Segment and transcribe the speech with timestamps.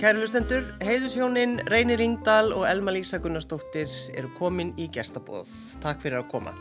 [0.00, 5.50] Kæru lustendur, heiðusjónin Reynir Ringdal og Elma Lísa Gunnarsdóttir eru komin í gestabóð.
[5.82, 6.54] Takk fyrir að koma.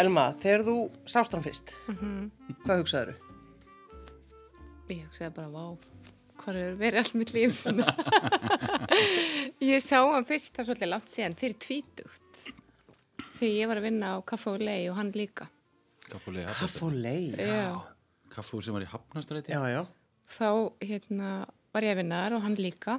[0.00, 0.76] Elma, þegar þú
[1.12, 2.56] sást hann fyrst, mm -hmm.
[2.64, 3.28] hvað hugsaður þau?
[4.88, 5.76] Ég hugsaði bara, vá,
[6.40, 7.62] hvað er verið allt mitt líf?
[9.72, 12.52] ég sá hann fyrst, það er svolítið langt síðan, fyrir tvítugt.
[13.36, 15.50] Þegar ég var að vinna á Kaffa og Lei og hann líka.
[16.08, 16.46] Kaffa og Lei?
[16.46, 17.80] Kaffa og Lei, já.
[18.30, 19.52] Kaffa sem var í Hafnastræti?
[19.52, 19.86] Já, já.
[20.24, 22.98] Þá, hérna, var ég að vinna þar og hann líka.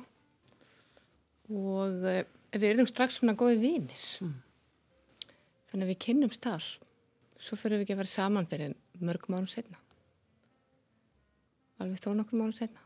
[1.54, 2.23] Og uh,
[2.54, 4.05] við erum strax svona góði vinir.
[4.23, 4.40] Mm.
[5.72, 6.70] Þannig að við kynnumst þar.
[7.44, 8.73] Svo fyrir við ekki að vera saman fyrir
[9.04, 9.80] mörgum árum setna.
[11.82, 12.84] Alveg þó nokkrum árum setna.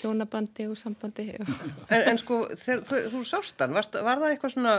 [0.00, 1.28] Hjónabandi og sambandi.
[1.92, 4.76] en, en sko, þegar þú, þú sást hann, var, var það eitthvað svona,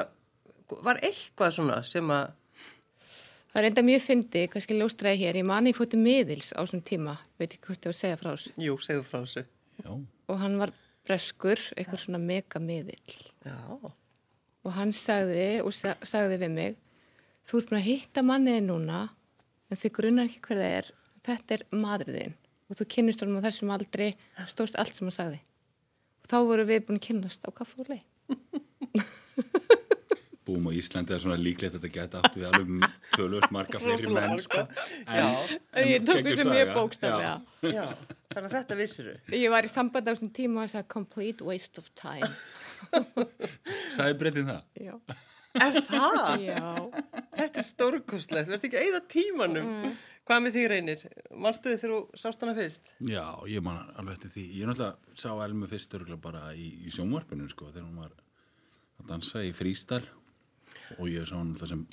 [0.89, 2.33] var eitthvað svona sem að...
[3.53, 7.13] Það er enda mjög fyndi, kannski ljóstræði hér, ég mani fótið miðils á svona tíma,
[7.37, 8.53] veit ekki hvort ég var að segja frá þessu.
[8.65, 9.43] Jú, segðu frá þessu.
[9.83, 9.91] Já.
[10.31, 10.71] Og hann var
[11.03, 13.17] breskur, eitthvað svona mega miðil.
[13.43, 13.59] Já.
[14.63, 16.77] Og hann sagði, og sagði við mig,
[17.43, 19.01] þú ert búin að hitta manniði núna
[19.69, 20.91] en þið grunnar ekki hver það er.
[21.23, 22.37] Þetta er maðurðin
[22.69, 24.07] og þú kynnist honum á þessum aldrei
[24.49, 25.39] stóðst allt sem hann sagði.
[26.23, 28.01] Og þá voru við búin að kynnast á kaffu og lei
[30.43, 34.11] Búum á Íslandi er svona líklegt að þetta geta aftur við alveg tölvöld marga fleiri
[34.11, 34.65] menn sko.
[35.07, 35.27] Já,
[35.87, 37.35] ég tók þessu mjög bókstaflega.
[37.71, 37.85] Já,
[38.33, 40.93] þannig að þetta vissir þau Ég var í samband á þessum tíma og það sagði
[40.95, 42.31] complete waste of time
[43.95, 44.65] Sæði breytið það?
[44.83, 44.97] Já
[45.53, 46.41] Er það?
[46.41, 46.69] Já.
[47.37, 49.67] Þetta er stórkostlegt, verður ekki eigða tímanum.
[49.69, 49.97] Mm.
[50.25, 51.03] Hvað með því reynir?
[51.43, 52.89] Mannstuði þegar þú sást hana fyrst?
[53.05, 54.45] Já, ég man alveg eftir því.
[54.57, 59.11] Ég náttúrulega sá Elmu fyrst örgulega bara í, í sjónvarpinu sko, þegar hún var að
[59.11, 60.01] dansa í frístæl
[60.97, 61.85] og ég sá hún alltaf sem,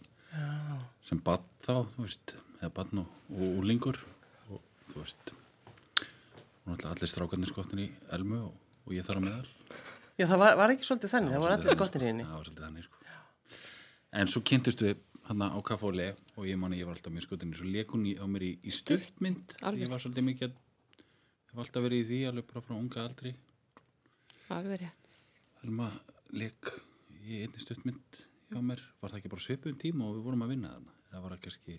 [1.10, 4.00] sem badn þá, þú veist, eða badn og, og úlingur
[4.48, 5.34] og þú veist,
[6.68, 8.56] allir strákarnir skottin í Elmu og,
[8.86, 9.52] og ég þar á meðal.
[10.20, 12.24] Já, það var, var ekki svolítið þannig, það, var allir skottin í henni.
[12.24, 12.96] Já, það var svolítið þannig, sko.
[14.20, 14.98] En svo kynntust við
[15.30, 18.26] hann á kaffóli og ég man að ég var alltaf mjög skotinni svo lekun á
[18.26, 19.84] mér í, í stuttmynd Alveg.
[19.84, 23.32] ég var svolítið mikið ég var alltaf verið í því alveg bara frá unga aldri
[24.56, 25.12] Alveg rétt
[25.62, 25.86] Helma
[26.34, 26.72] lek
[27.22, 28.18] í einni stuttmynd
[28.50, 31.24] hjá mér var það ekki bara svipun tíma og við vorum að vinna þarna það
[31.28, 31.78] var ekki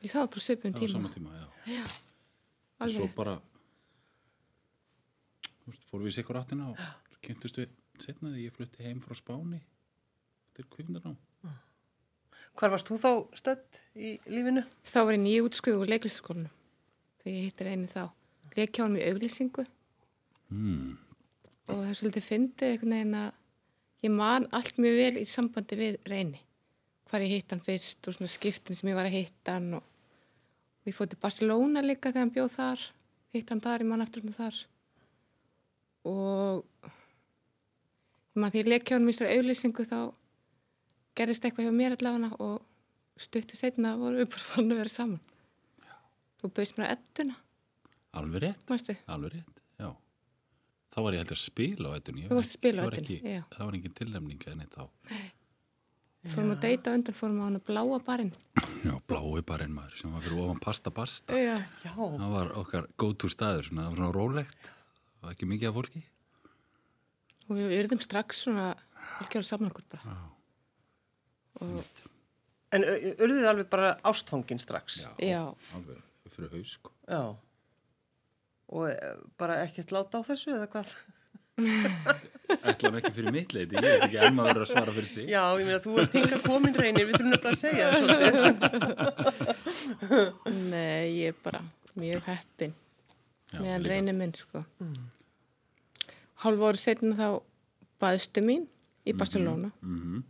[0.00, 1.46] Ég það var bara var tíma tíma já.
[1.70, 1.84] Já,
[2.80, 3.36] og svo bara
[5.90, 9.60] fórum við sikkur áttina og kynntust við setna því ég flutti heim frá Spáni
[10.56, 11.18] til kvikmyndarnám
[12.58, 14.64] Hvar varst þú þá stödd í lífinu?
[14.84, 16.50] Þá var ég nýjútskuð úr leiklistaskólinu
[17.20, 18.02] þegar ég hittir einu þá.
[18.56, 19.64] Leik hjá hann í auglýsingu
[20.50, 20.96] hmm.
[21.70, 23.28] og það er svolítið fyndið einhvern veginn að
[24.04, 26.42] ég man allt mjög vel í sambandi við reyni.
[27.10, 29.86] Hvar ég hitt hann fyrst og svona skiptin sem ég var að hitta hann og,
[30.82, 32.86] og ég fótt til Barcelona líka þegar hann bjóð þar.
[33.36, 34.60] Hitt hann þar, ég man eftir hann þar.
[36.08, 36.64] Og
[38.40, 39.98] man því ég leik hjá hann í þessari auglýsingu þá
[41.18, 42.60] gerist eitthvað hjá mér allavega og
[43.20, 45.20] stuttu setna voru við bara fann að vera saman.
[46.40, 47.34] Þú bauðst mér að edduna,
[48.16, 49.02] alveg rétt?
[49.12, 49.90] Alveg rétt, já.
[50.90, 52.24] Þá var ég heldur að spila á ettunni.
[52.30, 53.42] Þú varst að spila á Eddunni, já.
[53.52, 54.88] Það var engin tilnefning en eitt þá.
[56.30, 58.32] Fórum að deyta undan, fórum á hann að bláa barinn.
[58.84, 61.36] Já, blái barinn maður sem var fyrir ofan pasta pasta.
[61.36, 61.54] Já.
[61.84, 61.92] Já.
[61.96, 64.68] Það var okkar go-to staður, svona, það var svona rólegt.
[65.20, 66.00] Það var ekki mikið af fólki.
[67.50, 68.66] Og við yrðum strax svona,
[69.20, 70.14] ekki ára saman okkur bara.
[71.60, 71.84] Og,
[72.70, 75.00] En urðuð þið alveg bara ástfangin strax?
[75.18, 75.40] já,
[75.74, 75.98] Alveg
[76.30, 76.92] fyrir haus, sko.
[77.10, 77.22] Já.
[78.70, 80.92] Og eh, bara ekkert láta á þessu eða hvað?
[82.70, 85.26] Ætlaðum ekki fyrir mitt leiti, ég veit ekki enn að vera að svara fyrir sig.
[85.30, 87.86] Já, ég meina þú ert hinga komin reynir, við þurfum nefnilega að segja
[90.70, 91.60] nei, ég er bara
[91.98, 92.89] mjög heppin Já,
[93.52, 94.64] meðan reynir minn, sko.
[96.44, 97.42] Hálf ári setna þá
[98.00, 98.66] baðstu mín
[99.06, 100.22] í Barcelona Mhm.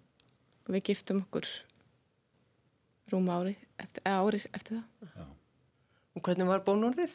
[0.67, 1.46] og við giftum okkur
[3.12, 5.26] rúma ári eftir, eða ári eftir það.
[6.17, 7.12] Og hvernig var bónorðið?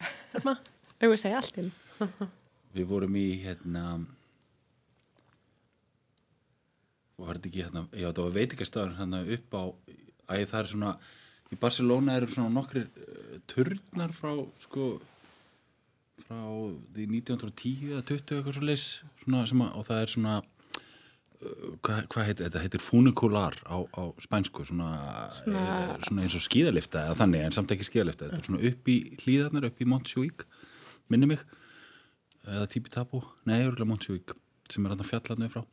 [0.42, 1.72] Þau voru að segja allt inn.
[2.76, 4.04] Við vorum í, hérna,
[7.16, 9.62] var þetta ekki, hérna, já, það var veitingastafur hérna upp á,
[10.28, 10.90] æ, það er svona,
[11.52, 14.34] í Barcelona eru svona nokkrir uh, turnar frá,
[14.66, 14.88] sko,
[16.24, 16.42] frá
[16.96, 18.86] því 1910 eða 20 eitthvað svo leys,
[19.26, 24.64] að, og það er svona, uh, hvað, hvað heitir þetta, heitir funicular á, á spænsku,
[24.70, 24.90] svona,
[25.42, 25.66] svona,
[26.08, 28.98] svona eins og skíðalifta eða þannig, en samt ekki skíðalifta, þetta er svona upp í
[29.22, 30.46] hlýðarnar, upp í Montjuík,
[31.12, 31.46] minni mig,
[32.46, 34.36] eða Tibitabu, nei, örgulega Montjuík
[34.72, 35.64] sem er þarna fjallarnu frá.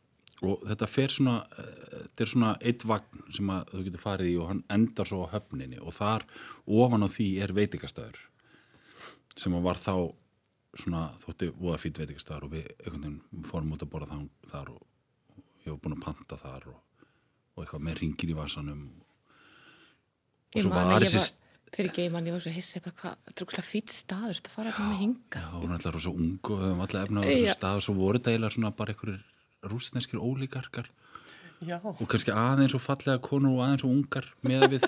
[0.44, 4.30] Og þetta fer svona eh, þetta er svona eitt vagn sem að þú getur farið
[4.32, 6.26] í og hann endar svo á höfninni og þar
[6.66, 8.18] ofan á því er veitingastæður
[9.38, 9.94] sem að var þá
[10.80, 14.18] svona þótti voða fýtt veitingastæðar og við einhvern veginn við fórum út að borða
[14.50, 14.82] þar og,
[15.34, 17.08] og ég var búin að panta þar og,
[17.54, 18.84] og eitthvað með ringir í vasanum.
[20.54, 21.30] Og Ég svo var þessi var,
[21.74, 24.36] fyrir ekki, ég man, ég var svo hissi, bara hvað, þetta er úkslega fýtt staður,
[24.38, 25.44] þetta fara hérna með hinga.
[25.44, 27.86] Já, hún er alltaf rosa ung og við höfum alltaf efna á þessu stað og
[27.88, 30.90] svo voru þetta eiginlega svona bara einhverjir rústneskir ólíkarkar.
[31.64, 34.84] Já, og kannski aðeins og fallega konur og aðeins og ungar með við,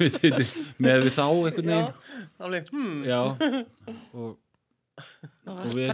[0.00, 2.24] við, við, með við þá einhvern já, veginn.
[2.48, 3.20] alveg, hmm, Já,
[4.16, 4.32] og
[5.46, 5.90] Og við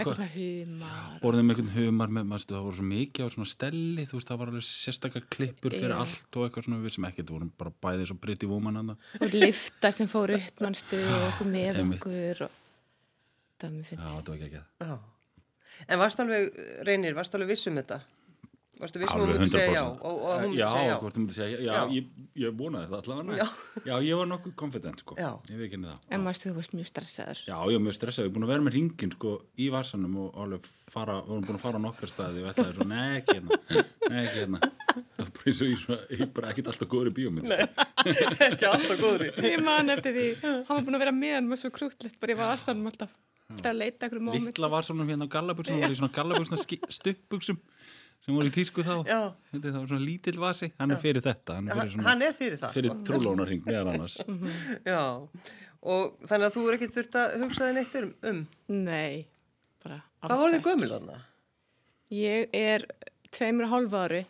[1.22, 4.40] borðum einhvern humar með, maður, það voru svo mikið á svona stelli, þú veist, það
[4.40, 5.98] var alveg sérstakar klippur fyrir Já.
[6.04, 8.94] allt og eitthvað svona við sem ekkert vorum bara bæðið svo britt í vóman hann
[8.94, 12.60] Og lifta sem fór upp mannstu og okkur með okkur og
[13.58, 14.94] það var mjög já.
[15.88, 16.50] En varst alveg,
[16.86, 18.02] Reynir, varst alveg viss um þetta?
[18.80, 20.00] Varstu viss um að hún myndi segja já 100%.
[20.08, 20.94] og, og hún myndi Já, segja já?
[21.02, 21.82] hvort þú myndi segja, já, Já.
[21.92, 22.06] Ég,
[22.42, 23.46] ég vonaði það allavega Já.
[23.86, 25.28] já, ég var nokkuð confident, sko Já.
[25.52, 27.42] Ég veit ekki henni það En mannstu þú varst mjög stressaður.
[27.46, 30.16] Já, ég var mjög stressað, ég er búin að vera með ringin sko í varsanum
[30.24, 33.08] og alveg fara, við vorum búin að fara á nokkra staði og ætlaði svo, nei,
[33.20, 33.60] ekki hérna,
[34.08, 34.62] nei, ekki hérna.
[34.92, 37.52] Það var bara eins og ég, svona, ég er bara ekkert alltaf góður í bíómynd.
[37.52, 37.88] Sko.
[38.48, 39.30] Ekki alltaf góður í.
[39.52, 42.34] Ég man eftir því, hann var búin að vera með hann með svo krútlegt, bara
[42.34, 43.14] ég var aðstæðanum alltaf.
[43.52, 44.46] Alltaf að leita ekkur móment.
[44.48, 46.60] Littla varsanum hérna á gallabuxum, það var í svona gallabuxna
[46.96, 47.58] stuppbuxum
[48.22, 48.94] sem voru í tísku þá.
[49.08, 49.20] Já.
[49.52, 52.22] Þetta það var svona lítill vasi, hann er fyrir þetta, hann er fyrir svona, hann
[52.28, 52.74] er fyrir það.
[52.76, 54.18] fyrir trúlónarhing meðan annars.
[54.92, 55.00] Já,
[55.82, 58.12] og þannig að þú er ekki þurft að hugsa þig neitt um.
[58.30, 58.42] um.
[58.86, 59.24] Nei,
[59.82, 61.18] bara Hvað voruð þið gömul þarna?
[62.12, 62.86] Ég er
[63.32, 64.22] tveimur og hálfu ári,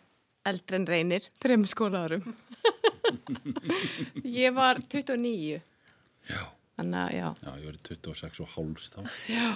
[0.49, 2.33] eldri en reynir, þreim skóla árum.
[4.41, 5.59] ég var 29,
[6.31, 6.39] Já,
[6.79, 7.27] þannig að já.
[7.43, 9.01] já, ég verið 26 og háls þá.
[9.29, 9.47] Já,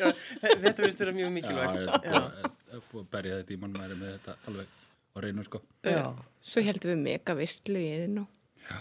[0.00, 2.08] þetta verðist vera mjög Já, mikilvægt.
[2.08, 4.66] ég búin að- er berja þetta í mann mæri með þetta alveg
[5.10, 5.60] á reynu, sko.
[5.84, 6.14] Já.
[6.42, 8.28] Svo heldum við mega vistlu í þinn og
[8.70, 8.80] Já,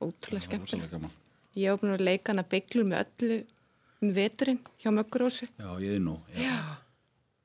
[0.00, 1.10] ótrúlega gaman.
[1.56, 3.46] Ég var búin að leika hana bygglur með öllu
[4.02, 5.48] um veturinn hjá Möggurósu.
[5.58, 6.76] Já, ég er nú, já.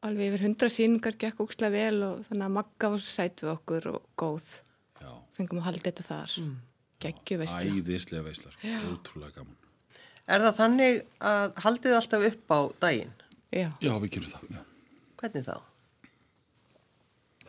[0.03, 3.53] Alveg yfir hundra síningar gekk ókslega vel og þannig að Magga var svo sæt við
[3.55, 4.59] okkur og góð.
[4.99, 5.11] já.
[5.37, 6.33] Fengum að halda þetta þar.
[6.43, 6.55] Mm.
[6.99, 7.71] Gekkju veistlu.
[7.83, 8.67] Æðislega veisla, sko.
[8.93, 9.55] ótrúlega gaman.
[10.27, 13.11] Er það þannig að haldið alltaf upp á daginn?
[13.51, 14.61] Já, Já, við gerum það, já.
[15.17, 15.61] Hvernig þá?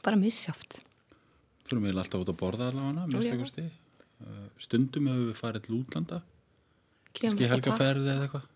[0.04, 0.78] Bara missjáft.
[1.64, 3.72] Fyrir mig alltaf út að borða allavega, stið.
[4.60, 6.22] Stundum hefur við farið til útlanda,
[7.16, 8.48] kannski helgaferði eða eitthvað.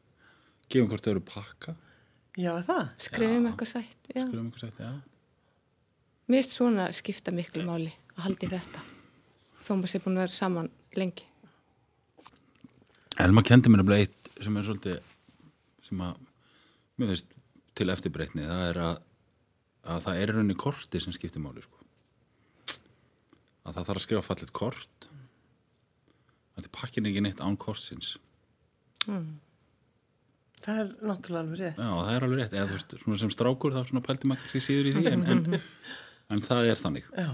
[0.68, 1.74] Gefum hvort þau eru pakka,
[2.38, 2.82] Já, er það?
[3.02, 4.10] Skrifum eitthvað sætt.
[4.14, 4.22] Já.
[4.28, 4.90] skulum eitthvað sagt, já.
[6.28, 8.82] Mér finnst svona skipta miklu máli að haldi þetta.
[9.66, 11.26] Þó maður sé búin að vera saman lengi.
[13.24, 15.10] Elma kendi mér nefnilega eitt sem er svolítið,
[15.88, 16.20] sem að,
[17.00, 17.34] mér finnst
[17.80, 19.00] til eftirbreytni, það er að,
[19.88, 21.84] að það er í rauninni korti sem skiptir máli, sko.
[23.68, 25.08] Að það þarf að skrifa fallit kort,
[26.56, 28.14] að þið pakkin ekki neitt án kortsins.
[30.58, 31.78] Það er náttúrulega alveg rétt.
[31.78, 34.42] Já, það er alveg rétt, eða þú veist, svona sem strákur þá svona pælti maður
[34.42, 35.60] kannski síður í því, en, en,
[36.34, 37.06] en það er þannig.
[37.14, 37.28] Já.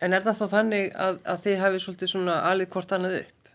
[0.00, 3.50] En er það þá þannig að, að þið hafið svolítið svona alið hvort annað upp?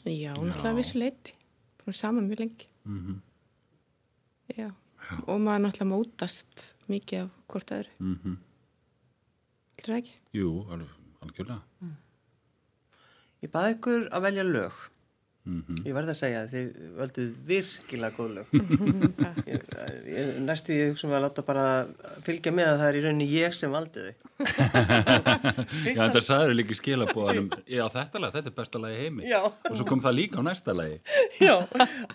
[0.00, 1.34] Já, náttúrulega vissu leiti.
[1.82, 2.70] Búin saman mjög lengi.
[2.88, 3.20] Mhm.
[4.56, 4.70] Já.
[5.26, 7.90] Og maður náttúrulega mótast mikið af hvort öðru.
[7.98, 8.36] Mm -hmm.
[9.76, 10.14] Heldur það ekki?
[10.32, 10.88] Jú, alveg,
[11.20, 11.62] algjörlega.
[13.40, 14.72] Ég baði ykkur að velja lög.
[15.48, 15.78] Mhm.
[15.88, 18.50] Ég verði að segja að þið völduð virkilega góð lög.
[19.50, 19.62] ég,
[20.04, 21.64] ég, næstu ég hugsa um að láta bara
[22.26, 24.28] fylgja með að það er í rauninni ég sem valdi þau.
[25.88, 29.26] Já, þetta sagður líka í skilabóðanum, já, þetta lag, þetta er besta lagi í heimi.
[29.28, 29.40] Já.
[29.48, 30.96] Og svo kom það líka á næsta lagi.
[31.46, 31.54] Já,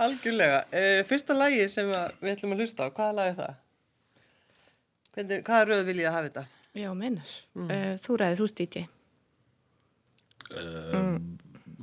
[0.05, 0.63] algjörlega.
[0.69, 3.61] Uh, fyrsta lagi sem að, við ætlum að hlusta á, hvaða lag er það?
[5.15, 6.45] Hvernig, hvaða röð vil ég að hafa þetta?
[6.75, 7.37] Já, meinar.
[7.55, 7.73] Mm.
[8.03, 8.89] þú ræðir úr DJ.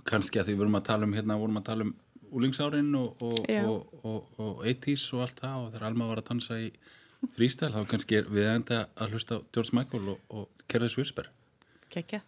[0.09, 1.95] Kannski að því við vorum að tala um, hérna, vorum að tala um
[2.33, 6.29] úlingsárin og, og, og, og, og 80s og allt það og þegar Alma var að
[6.31, 6.71] dansa í
[7.37, 11.29] freestyle, þá kannski er við enda að hlusta George Michael og, og Careless Whisper.
[11.93, 12.23] Kekja.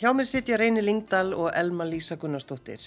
[0.00, 2.80] Hjá mér sitja Reyni Lingdal og Elma Lísa Gunnarsdóttir.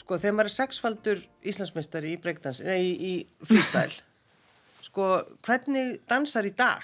[0.00, 3.94] Sko, þegar maður er sexfaldur Íslandsmeistari í breakdans, nei, í, í freestyle,
[4.88, 5.06] sko,
[5.46, 6.82] hvernig dansar í dag?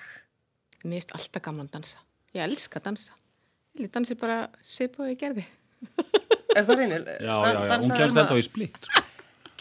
[0.84, 2.02] Mér finnst alltaf gaman að dansa.
[2.34, 3.18] Ég elska að dansa.
[3.82, 5.44] Ég dansi bara svipa og ég gerði.
[6.52, 7.02] Er það Reyni?
[7.02, 9.04] Já, já, já, hún kemst ennþá í splitt sko.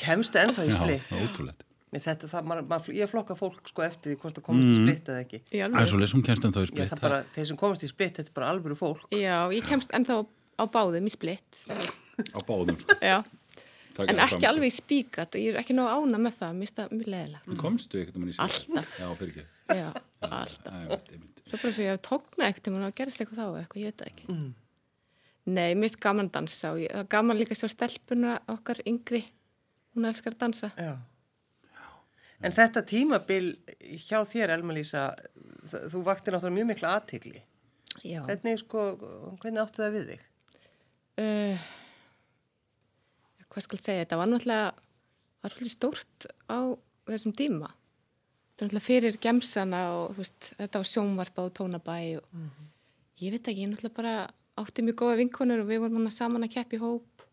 [0.01, 1.09] Kemstu ennþá í Já, splitt?
[1.09, 1.53] það er
[1.91, 4.75] Nei, þetta, það, maður, maður, ég flokka fólk sko eftir því hvort það komast í
[4.77, 5.39] splitt eða ekki.
[5.51, 7.57] Í Það er svo leys, hún kemst ennþá í Já, splitt það bara, þeir sem
[7.60, 9.03] komast í splitt, þetta er bara alvöru fólk.
[9.12, 11.51] Já, ég kemst ennþá á báðum í splitt.
[12.31, 12.79] á báðum.
[13.03, 13.19] Já.
[14.07, 16.55] En ekki alveg í spíkat og ég er ekki nóg ána með það.
[16.55, 17.43] Mér finnst það mjög leðilegt.
[17.60, 18.48] Komstu ekkert um hann í splitt?
[18.48, 18.88] Alltaf.
[18.95, 19.43] Já, fyrir ekki
[19.81, 19.91] Já,
[20.29, 21.03] alltaf.
[21.51, 23.91] Svo bara svo ég hef tóknað ekkert um hann og gerist eitthvað þá eitthvað, ég
[32.41, 33.51] En þetta tímabil
[34.01, 35.12] hjá þér, Elma Lísa,
[35.67, 37.41] þú vakti náttúrulega mjög mikla aðtegli.
[38.01, 38.21] Já.
[38.25, 38.86] Hvernig, sko,
[39.41, 40.24] hvernig áttu það við þig?
[41.21, 41.65] Uh,
[43.51, 44.71] hvað skal ég segja, þetta var náttúrulega,
[45.43, 46.60] var svolítið stórt á
[47.12, 47.69] þessum tíma.
[47.69, 52.38] Þetta var náttúrulega fyrir gemsana og veist, þetta var sjónvarpa og tónabæ og
[53.21, 54.15] ég veit ekki, ég náttúrulega bara
[54.62, 57.27] átti mjög góða vinkonur og við vorum saman að keppa í hóp.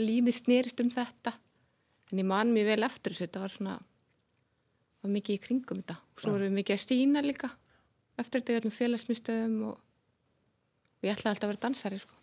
[0.00, 1.34] Lífið snerist um þetta.
[2.12, 3.76] En ég man mjög vel eftir þessu, þetta var svona,
[5.06, 5.96] var mikið í kringum þetta.
[6.16, 7.50] Og svo vorum við mikið að sína líka
[8.20, 9.80] eftir þetta í öllum félagsmyndstöðum og,
[11.00, 12.14] og ég ætlaði alltaf að vera dansari, sko.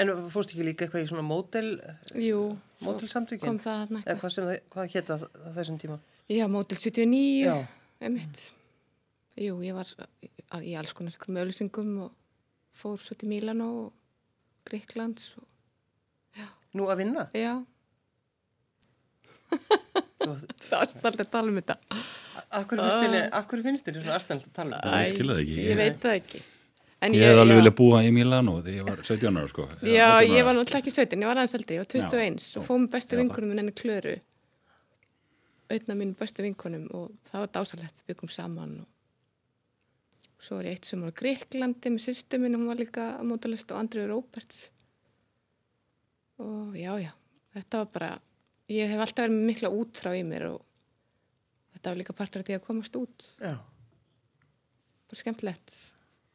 [0.00, 1.68] En fórst ekki líka eitthvað í svona mótel,
[2.14, 2.42] Jú,
[2.78, 3.42] svo mótelsamtökin?
[3.42, 4.20] kom það Eða eitthvað.
[4.20, 5.96] hvað það, hvað hétta á þessum tíma?
[6.30, 7.56] Já, mótil 79, Já.
[8.06, 8.42] emitt.
[9.40, 9.90] Jú, ég var
[10.62, 12.12] í alls konar ykkur með öllusingum og
[12.78, 13.90] fór svo til Mílan og
[14.70, 15.46] Gríklands og
[16.78, 17.24] Nú að vinna?
[17.34, 17.56] já,
[20.60, 21.76] sást alltaf að tala um þetta.
[23.40, 25.02] akkur finnst þér, þér svona aðstæðan að tala um þetta?
[25.02, 25.60] Ég skil það ekki.
[25.66, 26.42] Ég veit það ekki.
[27.00, 29.64] En Ég hef alveg já, viljað búa í Milano þegar ég var 17 ára sko
[29.88, 32.58] Já, 18 ég var náttúrulega ekki 17, ég var aðeins eldri, ég var 21 Já,
[32.60, 34.12] og fóðum bestu já, vinkunum minn henni Klöru,
[35.72, 40.76] auðna mínu bestu vinkunum og það var dásalegt, við byggum saman og svo var ég
[40.76, 44.60] eitt sem var á Greiklandi með sýstu minn, hún var líka mótalist og Andriður Róberts
[46.40, 47.14] og já, já,
[47.56, 48.12] þetta var bara,
[48.70, 50.60] ég hef alltaf verið mikla útþrá í mér og
[51.74, 53.54] þetta var líka partur af því að komast út, Já.
[55.10, 55.72] bara skemmtilegt,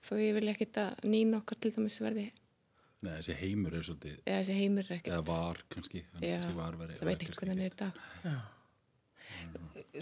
[0.05, 2.29] þó ég vil ekki að nýna okkar til dæmis verði,
[3.05, 6.53] Nei, þessi heimur er svolítið eða þessi heimur er eða ekkert, var kannski Já, þessi
[6.57, 7.93] var veri, það veit ekki hvernig hann er í dag.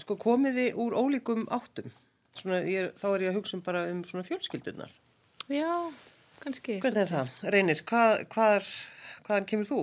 [0.03, 1.89] Sko komið þið úr ólíkum áttum?
[2.37, 4.93] Svona, ég, þá er ég að hugsa um bara um svona fjölskyldunar.
[5.51, 5.73] Já,
[6.41, 6.79] kannski.
[6.81, 7.34] Hvernig er það?
[7.53, 8.69] Reynir, hvað, hvar,
[9.27, 9.81] hvaðan kemur þú?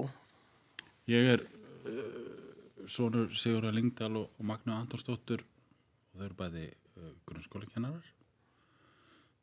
[1.10, 1.44] Ég er
[1.90, 8.06] uh, sonur Sigurða Lingdal og, og Magna Antonsdóttur og þau eru bæði uh, grunnskólakennarar.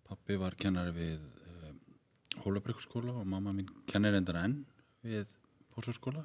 [0.08, 1.74] Pappi var kennari við uh,
[2.44, 4.62] Hólabrykkurskóla og mamma mín kennir endara enn
[5.06, 5.28] við
[5.74, 6.24] Fórsvárskóla.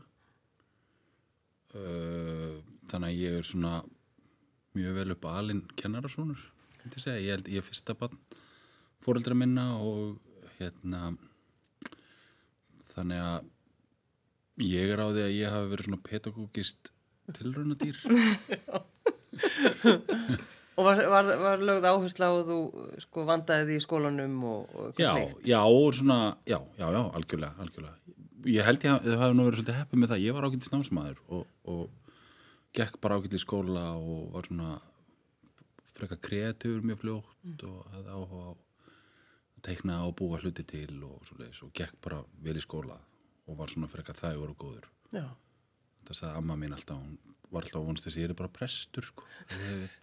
[1.73, 3.81] Uh, þannig að ég er svona
[4.77, 5.65] mjög vel upp alinn
[6.99, 7.21] segja.
[7.21, 8.19] ég held ég er fyrsta barn
[9.03, 10.19] fóreldra minna og
[10.59, 11.13] hérna
[12.93, 13.51] þannig að
[14.61, 16.93] Ég er á því að ég hafi verið svona pedagógist
[17.33, 17.97] tilraunadýr.
[20.73, 22.59] Og var, var, var lögð áhersla á að þú
[23.05, 25.43] sko vandaði því í skólanum og, og eitthvað já, slikt?
[25.51, 26.17] já, og svona,
[26.49, 27.97] já, já, já, algjörlega, algjörlega.
[28.49, 30.25] Ég held ég að þau hafi nú verið svolítið heppið með það.
[30.25, 31.85] Ég var ágætt snámsmaður og, og
[32.79, 34.71] gekk bara ágætt í skóla og var svona
[35.93, 38.59] frekar kreatífur mjög fljótt og hafði áhuga á að
[39.69, 42.97] teikna og búa hluti til og svo leiðis og gekk bara vel í skóla
[43.49, 44.89] og var svona frekar þægur og góður.
[45.13, 45.25] Já.
[46.09, 47.19] Það sagði amma mín alltaf, hún
[47.53, 49.25] var alltaf að vonast þess að ég er bara prestur, sko.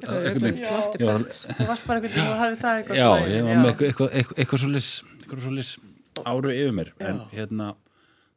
[0.04, 1.56] Það er flotti prestur.
[1.60, 3.88] Þú varst bara einhvern veginn og hafði það eitthvað Já, svona- ég var með eitthvað,
[3.90, 5.72] eitthvað, eitthvað, eitthvað svo lis, eitthvað svo lis
[6.30, 7.68] áru yfir mér, en hérna,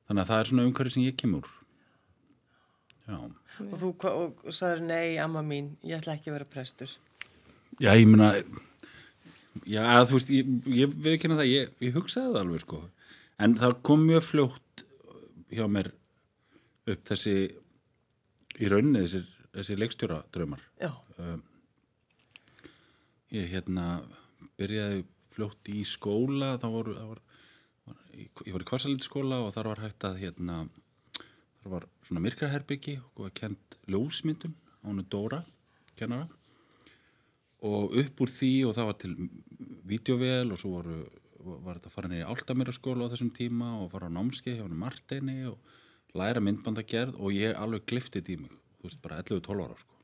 [0.08, 1.46] þannig að það er svona umhverfið sem ég kemur.
[3.08, 3.16] Já,
[3.62, 6.88] Og þú hva- og sagður, nei, amma mín, ég ætla ekki að vera prestur.
[7.80, 8.32] já, ég meina,
[9.66, 12.80] já, þú veist, ég, ég við ekki það, ég, ég hugsaði það alveg, sko,
[13.38, 14.84] en það kom mjög fljótt
[15.52, 15.92] hjá mér
[16.92, 17.36] upp þessi,
[18.58, 19.22] í rauninni þessi,
[19.54, 20.64] þessi leikstjóra draumar.
[20.80, 20.90] Já.
[23.32, 23.86] Ég hérna
[24.58, 27.22] byrjaði fljótt í skóla, þá voru, var,
[27.88, 30.58] var, ég var í kvarsalit skóla og þar var hægt að hérna,
[31.62, 35.40] þar var svona myrkraherbyggi og var kent ljósmyndum, ánu Dóra,
[35.96, 36.28] kennara
[37.62, 39.12] og upp úr því og það var til
[39.86, 40.96] vídeovel og svo voru,
[41.44, 44.58] var þetta að fara niður í Áltamýra skóla á þessum tíma og fara á námskeið
[44.58, 45.72] hjá hann Marteini og
[46.18, 50.00] læra myndbandagerð og ég alveg gliftið í mig, þú veist, bara 11-12 ára sko.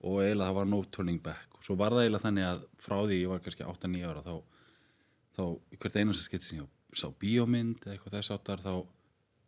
[0.00, 1.58] Og eiginlega það var no turning back.
[1.58, 4.34] Og svo var það eiginlega þannig að frá því ég var kannski 8-9 ára þá,
[5.36, 5.42] þá
[5.82, 8.74] hvert einasta skipt sem ég sá bíómynd eða eitthvað þess áttar þá,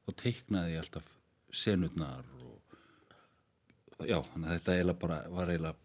[0.05, 1.09] þá teiknaði ég alltaf
[1.53, 5.77] senurnar og já, þannig að þetta eiginlega bara var eiginlega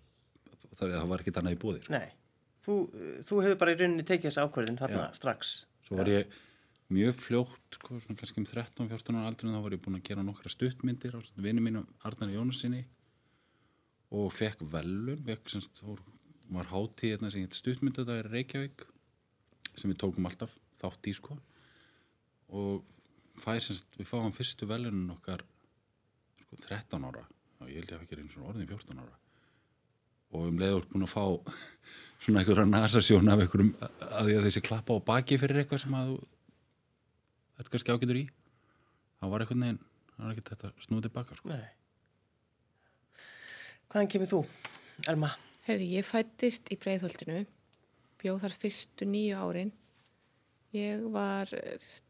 [0.78, 1.94] það, var ekkert annað í bóði sko.
[1.96, 2.10] Nei,
[2.68, 2.76] þú,
[3.24, 5.56] þú hefur bara í rauninni tekið þessa ákvörðin þarna strax.
[5.88, 6.36] svo var ég
[6.94, 10.52] mjög fljótt sko, kannski um 13-14 ára aldrei þá var ég búin að gera nokkra
[10.52, 12.86] stuttmyndir á vinnu mínum Arnar Jónasinni
[14.16, 15.82] og fekk velun fekk semst,
[16.48, 18.86] var hátíð hérna sem heit stuttmyndadagur í Reykjavík
[19.76, 21.38] sem við tókum alltaf þátt í sko.
[22.56, 22.86] Og
[23.42, 25.44] fær semst, við fáum fyrstu velunum okkar
[26.44, 27.26] sko 13 ára.
[27.60, 29.18] Og ég held ég að ekki einu svona orðin 14 ára.
[30.38, 31.26] Og um leiður búin að fá
[32.22, 35.96] svona einhverja nasasjón af einhverjum að því að þessi klappa á baki fyrir eitthvað sem
[35.98, 36.20] að þú
[37.58, 38.28] ert kannski ágætur í
[39.18, 39.82] það var einhvern veginn,
[40.14, 41.52] það var ekki þetta snúið tilbaka sko.
[41.52, 41.68] Nei.
[43.88, 44.42] Hvaðan kemur þú,
[45.08, 45.32] Elma?
[45.68, 47.42] Herði, ég fættist í Breiðholtinu,
[48.22, 49.74] bjóð þar fyrstu nýju árin.
[50.76, 51.52] Ég var,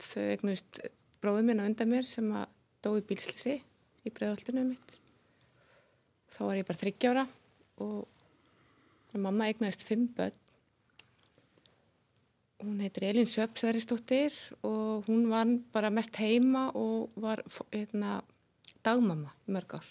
[0.01, 0.81] þau eignust
[1.21, 2.47] bróður minn á undan mér sem að
[2.83, 4.99] dó í bílslisi í Breiðholtinu mitt.
[6.33, 7.25] Þá var ég bara þryggjára
[7.85, 8.16] og
[9.21, 10.35] mamma eignast fimm börn.
[12.63, 14.33] Hún heitir Elin Söpsveristóttir
[14.65, 18.23] og hún var bara mest heima og var hérna,
[18.85, 19.89] dagmamma mörg ár.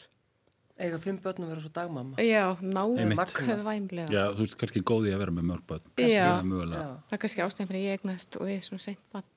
[0.77, 2.19] Eiga fimm börnum vera svo dagmamma.
[2.21, 4.11] Já, náðu makkvæmlega.
[4.13, 6.27] Já, þú veist kannski góði að vera með mörg börn Já.
[6.27, 6.83] Eða mögulega.
[6.83, 7.07] Já.
[7.07, 9.31] Það er kannski ástæðan fyrir ég eignast og við svona seint bann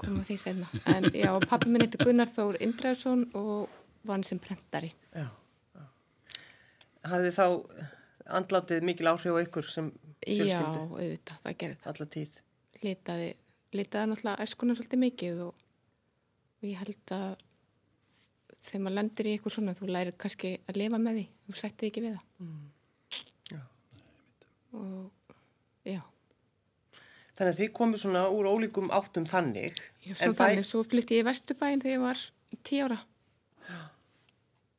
[0.00, 0.68] komum því senna.
[0.90, 3.70] En já, pappi minn heitir Gunnar Þór Indræðsson og
[4.08, 4.92] vann sem prentari.
[5.12, 5.28] Já.
[5.76, 5.86] já.
[7.10, 7.46] Hafði þá
[8.26, 11.90] andlátið mikil áhrif á ykkur sem Já, fjölskyldu auðvitað, það gerði það.
[11.92, 12.34] alla tíð?
[12.84, 13.28] Litaði,
[13.76, 15.62] litaði náttúrulega æskuna svolítið mikið og,
[16.60, 17.46] og ég held að
[18.60, 21.88] þegar maður lendir í eitthvað svona, þú lærir kannski að lifa með því, þú sættið
[21.90, 22.56] ekki við það.
[23.50, 23.60] Já.
[24.76, 25.34] Og
[25.88, 26.00] já,
[27.40, 29.78] Þannig að þið komið svona úr ólíkum áttum þannig.
[30.04, 32.24] já svo þannig, svo flytti ég í Vesturbæinn þegar ég var
[32.68, 32.98] tí ára.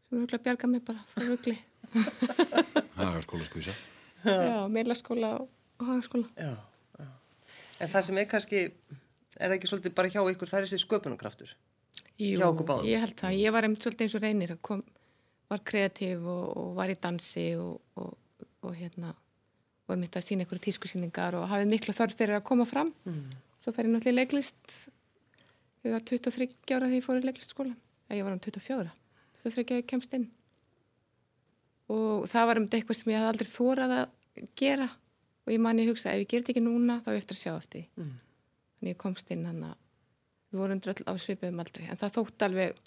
[0.05, 1.55] Svo rúglega bjarga mig bara frá rugli.
[2.99, 3.73] Hagaskóla skvísa
[4.21, 6.27] Já, meðlaskóla og hagaskóla.
[6.37, 6.53] Já,
[6.99, 7.07] já.
[7.81, 8.59] En það sem er kannski,
[9.39, 11.53] er það ekki svolítið bara hjá ykkur, það er þessi sköpunarkraftur?
[12.21, 12.89] Jú, Hjá okkur báðum.
[12.91, 13.37] ég held það.
[13.41, 14.83] Ég var einmitt svolítið eins og reynir kom,
[15.49, 19.15] var kreatív og, og var í dansi og, og, og hérna,
[19.87, 22.93] og einmitt að sína ykkur tískusýningar og hafið mikla þörf fyrir að koma fram.
[23.09, 23.23] Mm.
[23.61, 24.77] Svo fer ég náttúrulega í leiklist.
[25.81, 27.77] Ég var 23 ára þegar ég fór í leiklistskólan.
[28.13, 28.93] Ég var um 24.
[29.41, 30.29] 23 ára ég kemst inn.
[31.91, 34.89] Og það var um eitthvað sem ég hafði aldrei þórað að gera
[35.41, 37.37] og ég man ég hugsa ef ég ger þetta ekki núna þá er ég eftir
[37.37, 37.87] að sjá eftir.
[37.99, 38.11] Mm.
[38.77, 39.79] Þannig ég komst inn hann að
[40.51, 42.85] við vorum dröll á svipiðum aldrei en það þótt alveg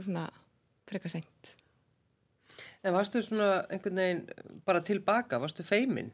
[0.00, 0.26] svona
[0.88, 1.56] frekar seint.
[2.86, 4.22] En varstu svona einhvern veginn
[4.66, 6.12] bara tilbaka, varstu feimin?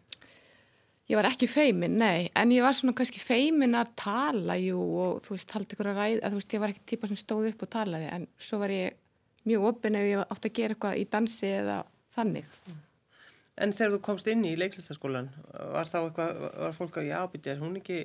[1.10, 5.18] Ég var ekki feimin, nei, en ég var svona kannski feimin að tala, jú, og
[5.24, 7.48] þú veist, haldi ykkur að ræða, að þú veist, ég var ekki típa sem stóð
[7.50, 9.01] upp og talaði, en svo var ég
[9.48, 11.76] mjög opinn ef ég átti að gera eitthvað í dansi eða
[12.16, 12.56] þannig.
[13.62, 15.28] En þegar þú komst inn í leiklistaskólan,
[15.74, 18.00] var þá eitthvað, var fólk að já, byrja, er hún ekki,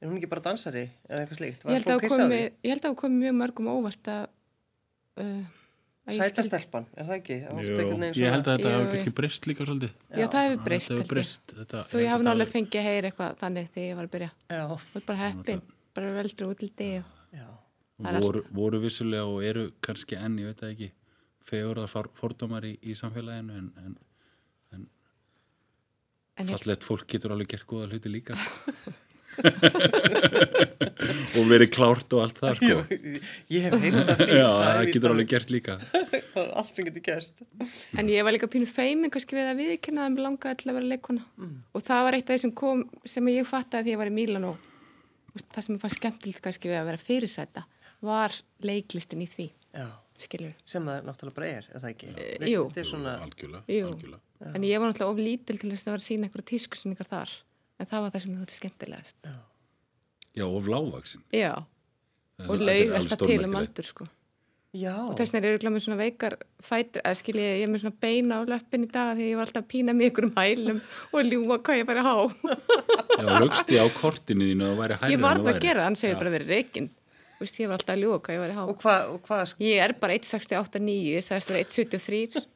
[0.00, 1.66] er hún ekki bara dansari eða eitthvað slíkt?
[1.66, 2.40] Ég held, að það komi, því?
[2.62, 4.26] ég held að það komi mjög mörgum óvart að,
[5.24, 5.44] uh.
[6.06, 7.36] Sætastelpan, er það ekki?
[7.50, 8.82] Veginn ég held að þetta jú.
[8.92, 12.26] kannski breyst líka svolítið Já, það hefur breyst, Þetta hefur breyst þetta- Svo ég hafi
[12.28, 14.28] nálega fengið að heyra eitthvað þannig þegar ég var að byrja.
[14.54, 15.62] Já, Þú ert bara heppin,
[15.98, 17.48] bara veldri útliti og já.
[18.02, 20.90] Það voru, voru vissulega og eru kannski enn, ég veit það ekki
[21.46, 23.96] fegur að fordómar í, í samfélaginu en, en
[26.36, 28.72] en ég, fallegt fólk getur alveg gert góða hluti líka sko.
[31.36, 32.76] og verið klárt og allt það sko.
[33.52, 34.28] Ég hef heyrt að því.
[34.40, 35.74] já, það getur alveg gert líka
[36.60, 37.42] Allt sem getur gerst.
[37.96, 40.78] en ég var líka pínu feimin kannski við að viðkynna að mér langaði til að
[40.78, 41.22] vera leikona
[41.72, 44.16] og það var eitt af því sem kom sem ég fattaði því ég var í
[44.16, 44.56] Mílan og
[45.36, 47.66] það sem ég fannst skemmtilegt kannski við að vera fyrirsæta
[48.04, 48.34] var
[48.66, 49.86] leiklistin í því Já,
[50.18, 52.10] skilur sem það náttúrulega bara er, er það ekki?
[52.52, 52.62] jú.
[52.68, 53.86] Þetta er svona, algjörlega, Jú.
[53.92, 54.52] algjörlega.
[54.54, 57.34] en ég var náttúrulega of lítil til þess að vera að sína einhverja tískusningar þar
[57.80, 59.16] en það var það sem ég þótti skemmtilegast.
[60.36, 61.54] Já, og lágvaksin já,
[62.36, 64.06] Þetta og þetta laug alveg alltaf til um aldur sko.
[64.76, 67.70] Já, og þess vegna er ég með svona veikar fætur, eða skil ég, ég er
[67.72, 70.26] með svona beina á löppin í dag því ég var alltaf að pína mig ykkur
[70.28, 70.80] um hælum
[71.16, 72.16] og ljúa hvað ég væri há.
[73.16, 75.96] Já, lögsti á kortinu þínu og væri hærri ég varð þú að gera það, hann
[76.02, 76.20] segir Já.
[76.20, 76.90] bara verið reygin
[77.36, 78.62] Vist, ég var alltaf að ljúa hvað ég væri há.
[78.64, 82.40] Og hvað, og hvað, ég er bara 1,68,9 ég sagðist vera 1,73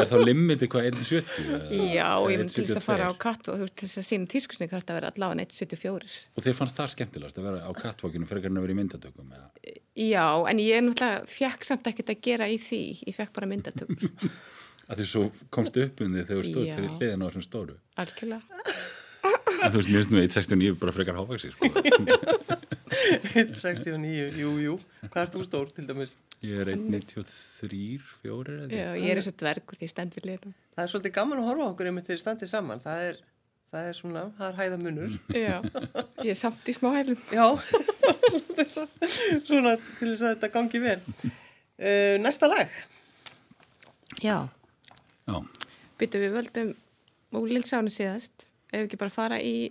[0.00, 2.84] er þá limiti hvað 1,70 já, ég myndi til þess að 1,72?
[2.86, 5.10] fara á katt og þú veist til þess að sína tískusning þarf þetta að vera
[5.14, 8.78] allavega 1,74 og þið fannst það skemmtilegast að vera á kattvokinu fyrir að vera í
[8.80, 9.48] myndatökum eða?
[9.96, 14.10] já, en ég náttúrulega fekk samt ekkert að gera í því ég fekk bara myndatökur.
[14.90, 15.20] Að því svo
[15.54, 17.22] komst upp um því þegar þú stóð fyrir hliðin
[18.34, 19.00] á
[19.60, 21.68] En þú veist, mér finnst nú 169 bara frekar hávaxi sko.
[23.34, 24.74] 169, jú, jú.
[25.06, 26.16] Hvað ert þú stór til dæmis?
[26.40, 30.28] Ég er 193, 4 eða Já, ég er eins og dvergur því ég stend við
[30.30, 30.54] liðum.
[30.76, 32.80] Það er svolítið gaman að horfa á okkur einmitt þegar þið standið saman.
[32.84, 33.18] Það er,
[33.74, 35.18] það er svona, það er hæða munur.
[35.36, 35.56] Já,
[36.24, 37.20] ég er samt í smá hælum.
[37.36, 37.46] Já,
[38.70, 40.96] svona til þess að þetta gangi vel.
[41.80, 42.72] Uh, næsta lag.
[44.24, 44.36] Já.
[45.28, 45.36] Já,
[46.00, 46.72] Byttu við völdum
[47.36, 48.46] úlingsánu síðast.
[48.70, 49.68] Ef við ekki bara fara í,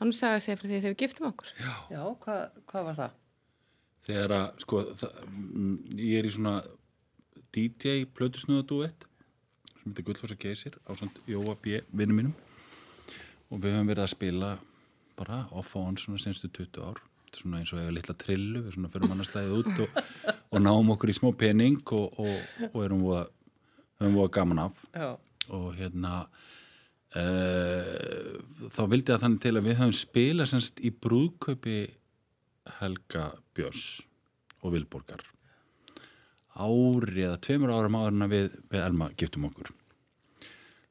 [0.00, 1.56] hann sagði að segja frá því þegar við giftum okkur.
[1.92, 3.18] Já, hvað, hvað var það?
[4.06, 6.54] þegar að, sko, það, mm, ég er í svona
[7.54, 9.06] DJ plötusnöða duett
[9.80, 11.80] sem heitir Gullfossa Geysir á samt Jóa B.
[11.90, 12.34] vinnu mínum
[13.50, 14.50] og við höfum verið að spila
[15.18, 18.14] bara off og on svona senstu 20 ár Þetta er svona eins og hefur litla
[18.18, 19.98] trillu við svona fyrir mannastæðið út og,
[20.50, 23.26] og náum okkur í smá pening og, og, og erum voða,
[24.00, 25.10] höfum voða gaman af Já,
[25.54, 26.24] og hérna
[27.10, 31.80] þá vildi að þannig til að við höfum spilað semst í brúðkaupi
[32.78, 34.00] Helga Björns
[34.62, 35.24] og Vilborgar.
[36.60, 39.70] Ári eða tveimur árum árum við, við Elma giftum okkur.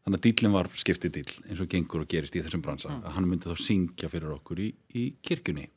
[0.04, 2.96] Þannig að dýlinn var skiptið dýl eins og gengur og gerist í þessum bransa.
[3.04, 5.68] Að hann myndi þá syngja fyrir okkur í, í kirkjunni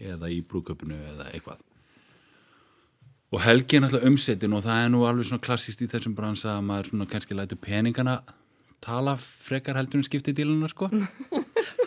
[0.00, 1.64] eða í brúðkaupinu eða eitthvað.
[3.30, 6.56] Og Helgi er náttúrulega umsetin og það er nú alveg svona klassist í þessum bransa
[6.56, 8.16] að maður svona kannski lætur peningana
[8.84, 10.90] tala frekar heldur en skiptið dýluna sko.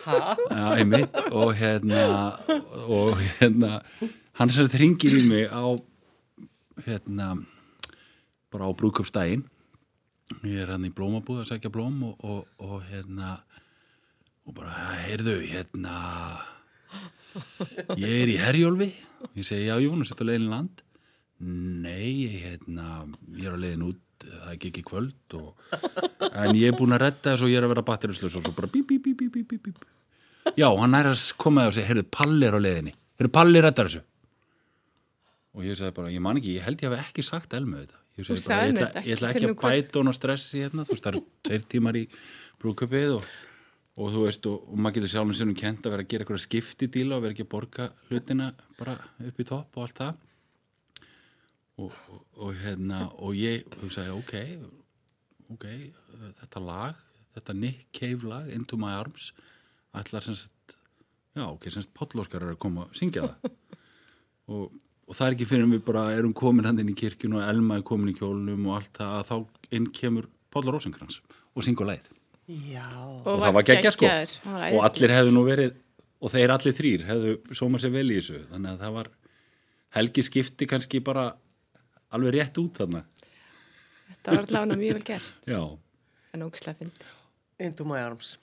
[0.04, 0.34] Ha?
[0.36, 1.14] Já, einmitt.
[1.32, 2.36] Og hérna
[2.92, 3.78] og hérna
[4.36, 5.64] hann sem þetta ringir í mig á
[6.84, 7.28] hérna
[8.52, 9.46] bara á brúðköpsdægin
[10.44, 13.38] ég er hann í blómabúð að segja blóm og, og, og hérna
[14.44, 14.72] og bara,
[15.06, 15.96] heyrðu, hérna
[17.96, 18.90] ég er í Herjólfi.
[19.34, 20.82] Ég segi, já, Jónas, þetta er leiðin land?
[21.84, 22.88] Nei, hérna
[23.32, 25.50] ég er á leiðin út, það ekki ekki kvöld og,
[26.44, 28.54] en ég er búin að redda þess og ég er að vera batterislaus og svo
[28.56, 29.84] bara bíp, bíp, bíp, bíp, bíp, bíp
[30.52, 32.94] já, hann er að koma og segja, heyrðu, Palli er á leiðinni.
[33.18, 34.02] Heyrðu, Palli reddar þessu.
[35.54, 38.00] Og ég sagði bara, ég man ekki, ég held ég hef ekki sagt Elmu þetta.
[38.14, 39.64] Ég, bara, ég, ætla, ég ætla ekki að kvöld.
[39.64, 42.04] bæta hún á stressi hérna, þú veist, það eru tveir tímar í
[42.62, 43.28] brúköpið og,
[43.98, 46.44] og þú veist, og, og maður getur sjálfum sínum kent að vera að gera eitthvað
[46.44, 50.20] skiptidíla og vera ekki að borga hlutina bara upp í topp og allt það
[51.80, 54.34] og, og, og hérna og ég hugsaði, ok
[55.54, 55.66] ok,
[56.40, 57.00] þetta lag
[57.34, 59.32] þetta Nick Cave lag, Into My Arms
[59.94, 60.76] ætlar sem sagt
[61.34, 63.52] já, ok, sem sagt Páll Óskar er að koma að syngja það.
[64.44, 64.74] Og,
[65.08, 67.46] og það er ekki fyrir en við bara erum komin hann inn í kirkjun og
[67.48, 71.22] Elma er komin í kjólnum og allt það að þá inn kemur Páll Rósenkrans
[71.56, 72.10] og syngur leið
[72.68, 72.84] Já.
[73.22, 74.10] og, það var geggja sko.
[74.50, 75.78] Og allir hefðu nú verið
[76.20, 79.10] og þeir allir þrýr hefðu sóma sér vel í þessu þannig að það var
[79.96, 81.24] helgi skipti kannski bara
[82.14, 83.04] alveg rétt út þarna
[84.04, 85.60] Þetta var allavega mjög vel gert, já,
[86.34, 87.12] en ógislega fyndi.
[87.64, 88.36] Into my arms.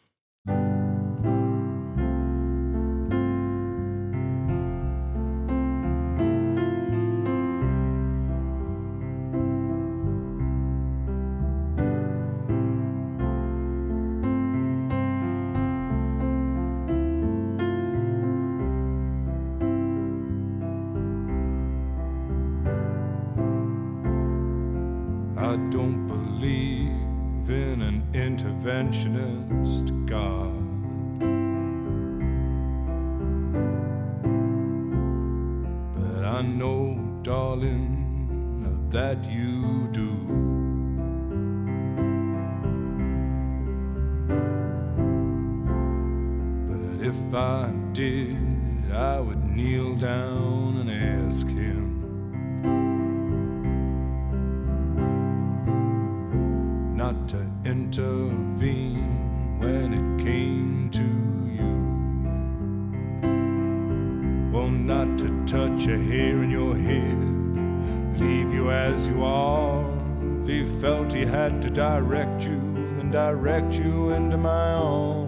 [25.42, 30.62] I don't believe in an interventionist God.
[35.96, 38.02] But I know, darling,
[38.92, 40.12] that you do.
[46.70, 50.31] But if I did, I would kneel down
[71.60, 72.60] to direct you
[73.00, 75.21] and direct you into my own.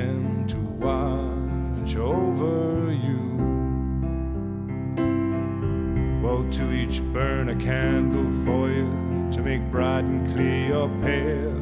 [0.00, 3.20] Them to watch over you.
[6.22, 8.88] Well, to each burn a candle for you
[9.32, 11.60] to make bright and clear your path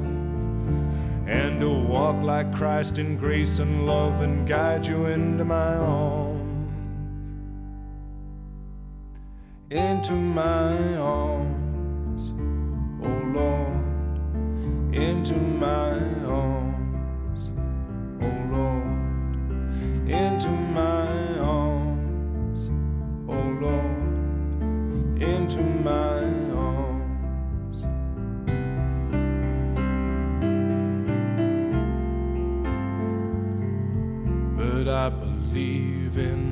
[1.27, 6.38] and to walk like Christ in grace and love and guide you into my arms.
[9.70, 12.33] Into my arms,
[13.03, 16.17] oh Lord, into my
[36.18, 36.47] living.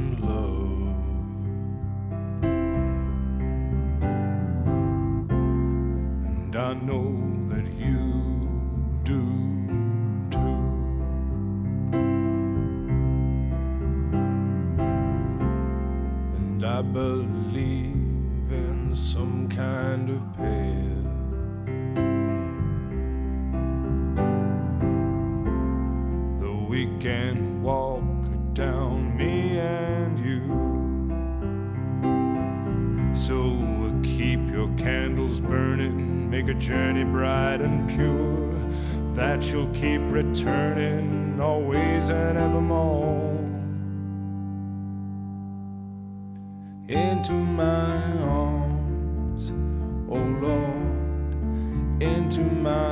[39.56, 43.32] You'll keep returning always and evermore.
[46.88, 49.50] Into my arms,
[50.10, 52.85] oh Lord, into my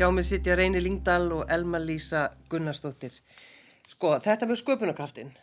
[0.00, 3.12] Hjá mig sitja Reyni Lingdal og Elma Lísa Gunnarsdóttir.
[3.84, 5.34] Sko, þetta með sköpunarkraftin.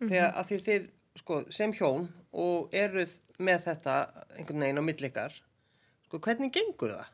[0.00, 0.86] Þegar að því þið,
[1.20, 3.12] sko, sem hjón og eruð
[3.44, 3.98] með þetta
[4.38, 5.36] einhvern veginn á millikar,
[6.06, 7.10] sko, hvernig gengur það?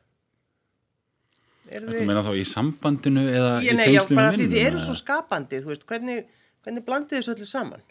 [1.75, 4.49] Eruð Þetta meina þá í sambandinu eða Ég, í nei, já, tengslum bara við því
[4.53, 5.01] þið eru svo eða?
[5.03, 7.83] skapandi, þú veist, hvernig, hvernig blandið þessu öllu saman?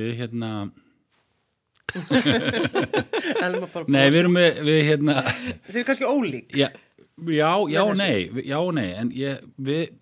[0.00, 0.89] Við hérna, bara
[3.94, 5.16] nei við erum með, við hérna,
[5.68, 6.52] Þið eru kannski ólík.
[6.56, 6.68] já,
[7.38, 9.96] já, já, nei, já, nei, en ég, við,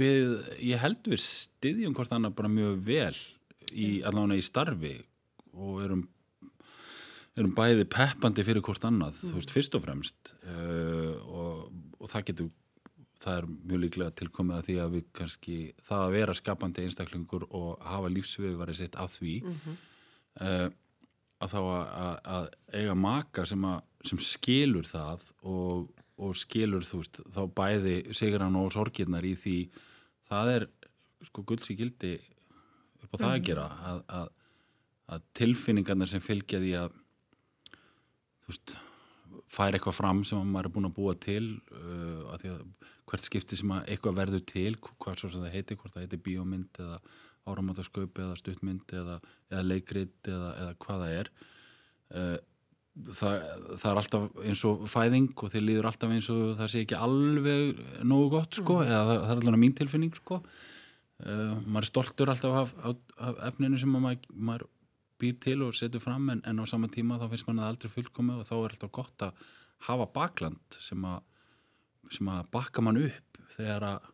[0.00, 0.34] við,
[0.72, 3.14] ég held við styðjum hvort annað bara mjög vel
[3.72, 4.94] í, allavega í starfi
[5.56, 6.04] og erum,
[7.36, 11.66] erum bæði peppandi fyrir hvort annað, þú veist, fyrst og fremst uh, og,
[12.00, 12.50] og það getur,
[13.24, 17.46] það er mjög líklega tilkomið að því að við kannski, það að vera skapandi einstaklingur
[17.56, 19.38] og hafa lífsviðvari sitt af því,
[20.44, 20.66] uh,
[21.42, 22.46] að þá að, að, að
[22.80, 28.56] eiga maka sem, að, sem skilur það og, og skilur þú veist þá bæði sigran
[28.60, 29.58] og sorgirnar í því
[30.30, 30.68] það er
[31.26, 32.14] sko gulds í gildi
[33.04, 34.32] upp á það að gera að, að,
[35.12, 36.98] að tilfinningarnar sem fylgja því að
[38.46, 38.76] þú veist
[39.52, 42.46] fær eitthvað fram sem að maður er búin að búa til uh, að
[43.06, 46.22] hvert skipti sem að eitthvað verður til, hvað svo sem það heiti hvort það heiti
[46.26, 46.98] bíómynd eða
[47.46, 49.16] áramáttasköp eða stuttmynd eða,
[49.52, 51.32] eða leikrit eða, eða hvað það er.
[52.16, 52.36] Uh,
[53.16, 53.34] það,
[53.80, 57.02] það er alltaf eins og fæðing og þið líður alltaf eins og það sé ekki
[57.08, 60.40] alveg nógu gott sko, eða það, það er alltaf mín tilfinning sko.
[61.16, 64.66] Uh, maður er stoltur alltaf af, af, af efninu sem að maður, maður
[65.20, 67.92] býr til og setur fram en, en á sama tíma þá finnst mann það aldrei
[67.94, 69.46] fullkomið og þá er alltaf gott að
[69.86, 71.22] hafa bakland sem að,
[72.12, 74.10] sem að bakka mann upp þegar að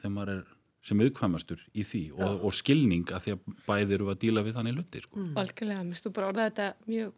[0.00, 0.42] þegar maður er
[0.82, 4.56] sem auðkvæmastur í því og, og skilning að því að bæðir eru að díla við
[4.58, 5.26] þannig hluti sko.
[5.38, 7.12] Algjörlega, mér stu bara orðað þetta mjög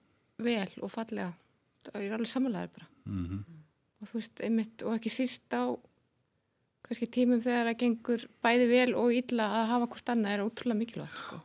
[0.45, 1.31] vel og fallega.
[1.89, 2.89] Það er alveg samanlegaður bara.
[4.01, 5.65] Og þú veist, einmitt, og ekki síst á
[6.85, 10.81] kannski tímum þegar það gengur bæði vel og illa að hafa hvort annað er ótrúlega
[10.83, 11.39] mikilvægt, sko.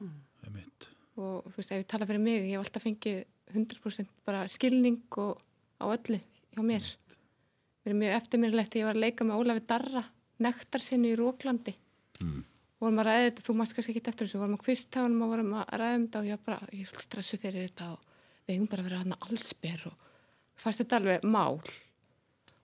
[0.44, 0.90] Einmitt.
[1.16, 3.22] Og þú veist, ef ég tala fyrir mig, ég hef alltaf fengið
[3.56, 5.40] 100% bara skilning og
[5.80, 6.90] á öllu hjá mér.
[7.86, 10.04] Mér er mjög eftirminnilegt þegar ég var að leika með Ólafi Darra,
[10.44, 11.76] nektarsinni í Róklandi.
[12.20, 12.44] Mm.
[12.80, 15.54] vorum að ræða þetta, þú mást kannski ekki eftir þessu, vorum að kvistáðunum og vorum
[15.60, 18.00] að ræða um þetta og ég var bara, ég er stressu fyrir þetta og
[18.48, 20.06] við hefum bara verið að allsber og
[20.60, 21.60] fannst þetta alveg mál.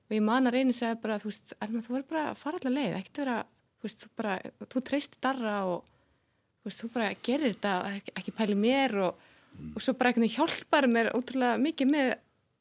[0.06, 2.60] Og ég man að reyni segja bara, þú veist, Elma, þú verður bara að fara
[2.62, 3.38] allar leið, ekkert vera,
[3.80, 4.36] þú veist, þú bara,
[4.74, 9.24] þú treystir darra og þú veist, þú bara gerir þetta, ekki, ekki pæli mér og,
[9.72, 12.12] og svo bara einhvern veginn hjálpar mér ótrúlega mikið með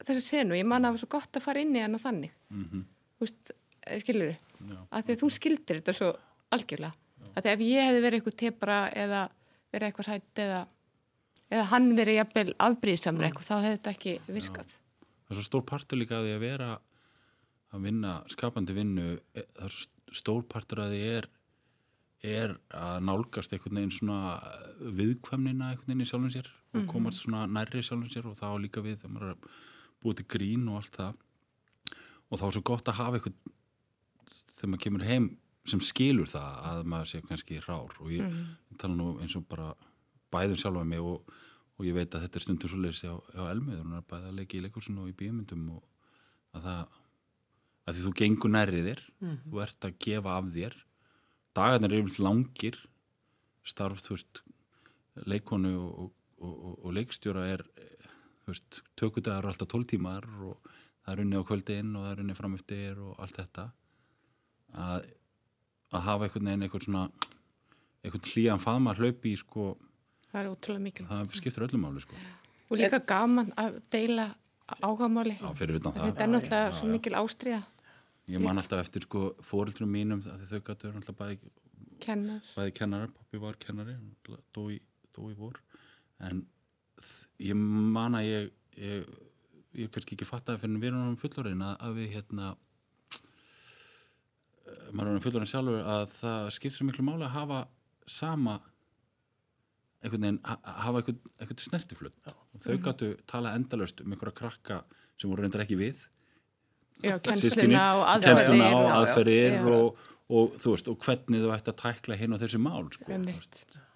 [0.05, 2.33] þessa senu, ég man að það var svo gott að fara inn í hana þannig,
[3.15, 3.55] þú veist,
[4.03, 4.39] skilur þið,
[4.89, 6.11] að því að þú skildir þetta svo
[6.53, 6.93] algjörlega,
[7.35, 9.21] því ef ég hefði verið eitthvað tepra eða
[9.73, 10.59] verið eitthvað hrætt eða,
[11.51, 14.75] eða hann verið jafnvel afbríðsamur eitthvað, þá hefði þetta ekki virkað.
[15.25, 16.69] það er svo stór partur líka að því að vera
[17.75, 21.29] að vinna skapandi vinnu e- það er svo stór partur að því er
[22.25, 24.37] er að nálgast einhvern veginn svona
[24.97, 28.81] viðkvæmnina einhvern veginn í sjálfum sér og komast svona nærri sjálfum sér og þá líka
[28.83, 29.59] við þegar maður er
[30.01, 31.19] búið til grín og allt það.
[32.29, 33.37] Og þá er svo gott að hafa einhvern
[34.55, 35.27] þegar maður kemur heim
[35.65, 37.95] sem skilur það að maður sé kannski rár.
[38.03, 38.37] Og ég
[38.79, 39.71] tala nú eins og bara
[40.33, 41.31] bæðum sjálfa mig og,
[41.75, 44.31] og ég veit að þetta er stundum svo leysi á, á elmið hún er bæði
[44.31, 45.83] að leiki í leikursinu og í bíumyndum og
[46.55, 46.99] að það
[47.85, 49.01] að því þú gengur nærri þér
[49.45, 50.77] þú ert að gefa af þér.
[51.55, 52.79] Dagarnir eru yfirleitt langir.
[53.65, 54.41] Starf, þú veist
[55.25, 57.63] leikonu og, og, og, og leikstjóra er
[58.45, 60.73] þú veist, tökudagar eru alltaf 12 tímar og
[61.05, 63.65] það er unni á kvöldin og það er unni framöftir og allt þetta.
[64.85, 65.07] Að,
[65.93, 67.03] að hafa einhvern veginn einhvern svona
[68.05, 69.67] einhvern hlýjan faðma að hlaupi í sko,
[70.31, 71.11] Það er ótrúlega mikilvægt.
[71.13, 72.15] það skiptir öllum máli sko.
[72.69, 74.25] Og líka gaman að deila
[74.81, 75.35] ágamáli.
[75.37, 77.61] Þetta er náttúrulega svo mikil ástriða,
[78.25, 81.37] Ég man alltaf eftir sko fóreldrum mínum að þau gætu alltaf bæði,
[82.01, 82.41] kennar.
[82.55, 84.79] bæði kennarar, pappi var kennari, hann náttúrulega dó í,
[85.13, 85.59] dó í vor
[86.25, 86.39] en
[87.37, 87.53] ég
[87.93, 88.49] man að ég,
[88.81, 89.05] ég,
[89.77, 92.49] ég kannski ekki fattaði fyrir við erum fullorinn að, að við hérna
[94.91, 97.59] maður erum fullorinn sjálfur að það skipt svo miklu máli að hafa
[98.07, 98.59] sama
[100.05, 104.81] einhvern veginn, ha- hafa einhvern, einhvern snertiflöld og þau gætu tala endalaust um einhverja krakka
[105.17, 106.03] sem voru reyndar ekki við
[107.03, 108.61] Já, kennsluna og aðferðir.
[108.65, 109.63] og og- aðferðir Já.
[109.75, 109.97] og,
[110.29, 113.17] og þú veist, og hvernig þú ætti að tækla hinn og þessi mál sko.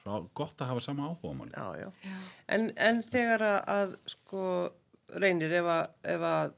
[0.04, 1.92] Svo gott að hafa sama áhuga máli Já, já.
[2.50, 4.44] En, en þegar að, að sko
[5.22, 6.54] reynir ef að, ef að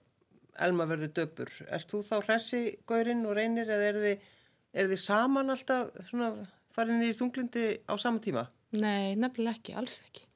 [0.60, 4.26] Elma verður döpur, ert þú þá hressi gaurinn og reynir eða er þið,
[4.74, 6.32] er þið saman alltaf svona
[6.76, 8.45] farin í þunglindi á sama tíma?
[8.76, 10.28] Nei, nefnilega ekki, alls ekki.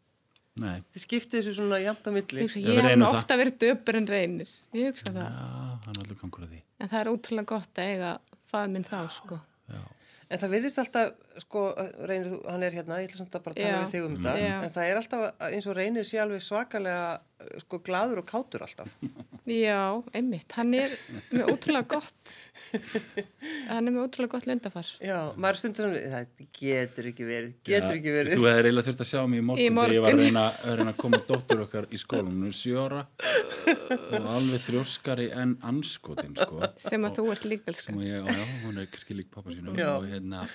[0.63, 2.45] Nei, Þið skiptið þessu svona jafnt á milli.
[2.45, 4.51] Ég, Já, ég hef ofta verið döpur en reynir.
[4.71, 5.25] Ég hugsa það.
[5.27, 5.49] já,
[5.83, 8.11] hann er allir gangur að því En það er ótrúlega gott að eiga
[8.51, 9.39] það minn þá, sko.
[9.67, 9.81] já.
[10.25, 11.11] En það virðist alltaf,
[11.43, 11.63] sko,
[12.09, 13.81] reynir hann er hérna, ég ætla samt að bara tala Já.
[13.83, 14.55] við þig um þetta, Já.
[14.65, 17.03] en það er alltaf eins og reynir sé alveg svakalega,
[17.61, 18.89] sko, gladur og kátur alltaf.
[19.45, 19.79] Já,
[20.15, 20.47] einmitt.
[20.57, 20.93] Hann er
[21.35, 22.31] með ótrúlega gott,
[23.69, 24.89] hann er með ótrúlega gott lundafar.
[25.03, 28.35] Já, maður stundur svona, það getur ekki verið, getur Já, ekki verið.
[28.39, 30.25] Þú hefði eiginlega þurft að sjá mig í morgun, Í þegar ég var að morgun.
[30.25, 33.01] reyna, að reyna að koma dóttur okkar í skólan hún er sjóra
[34.15, 36.61] og alveg þrjóskari en anskotin sko.
[36.87, 39.53] Sem að þú ert líka sem að ég, á, já, hún er kannski lík pappa
[39.53, 39.91] sínum Já.
[39.99, 40.45] og hérna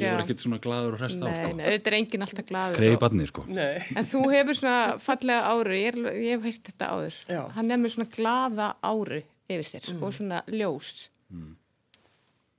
[0.00, 1.50] ég var ekkert svona glaður og hrest á sko.
[1.56, 2.76] nei, auðvitað er enginn alltaf glaður.
[2.80, 3.44] greiði og- badni sko.
[3.48, 7.20] Nei, En þú hefur svona fallega ári, ég, er- ég hef heilt þetta áður.
[7.28, 7.42] Já.
[7.54, 10.02] Hann með svona glaða ári yfir sér Mm.
[10.02, 11.08] og svona ljós.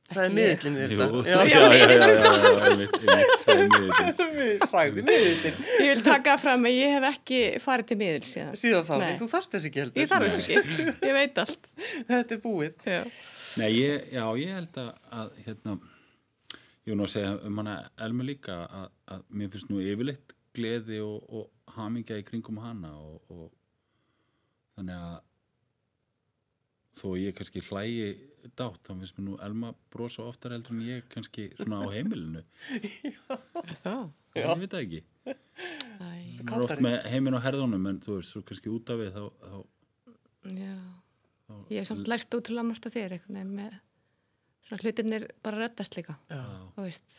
[0.06, 1.06] það er miðillin þetta.
[1.26, 2.98] já, já, já, já, já, já, einmitt,
[3.50, 5.56] einmitt, það er miðillin.
[5.82, 8.54] Ég vil taka fram að ég hef ekki farið til miðil síðan.
[8.60, 9.16] Síðan þá, Nei.
[9.18, 10.02] þú þarft þess ekki heldur.
[10.04, 11.68] Ég þarf þess ekki, ég veit allt.
[12.12, 12.76] Þetta er búið.
[12.86, 13.02] Já.
[13.58, 15.78] Nei, ég, já, ég held að, að hérna,
[16.86, 17.76] ég var nú að segja um hana
[18.06, 22.94] Elmu líka að, að mér finnst nú yfirleitt gleði og, og hamingja í kringum hana
[22.96, 23.48] og, og
[24.78, 25.18] þannig að
[26.96, 28.10] þó ég kannski hlægi
[28.56, 32.44] dátt, þá finnst mér nú Elma brosa oftar heldur en ég kannski svona á heimilinu.
[33.66, 34.06] Er það?
[34.38, 35.02] ég veit það ekki.
[35.26, 39.18] Hún er oft með heiminn á herðunum en þú veist, svo kannski út af við
[39.18, 39.58] þá, þá
[40.54, 40.78] já.
[41.72, 43.76] Ég hef samt lært útrúlega margt á þér einhvern veginn með
[44.66, 46.18] svona hlutinir bara reddast líka.
[46.30, 46.42] Já.
[46.76, 47.18] Þú veist.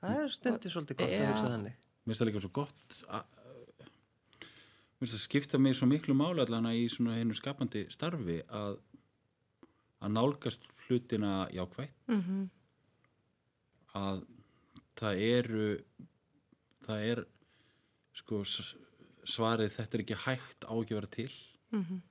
[0.00, 1.28] Það er stundir svolítið gott að Já.
[1.30, 1.74] hugsa þannig.
[2.06, 3.24] mér finnst það líka svo gott að
[5.00, 8.78] mér finnst það skipta mig svo miklu máli allana í svona hennu skapandi starfi að
[10.00, 12.48] að nálgast hlutina jákvætt Mm
[13.94, 14.20] að
[15.00, 15.68] það eru
[16.86, 17.20] það er
[18.20, 18.38] sko
[19.26, 21.32] svarið þetta er ekki hægt á ekki að vera til
[21.72, 22.02] Mhm.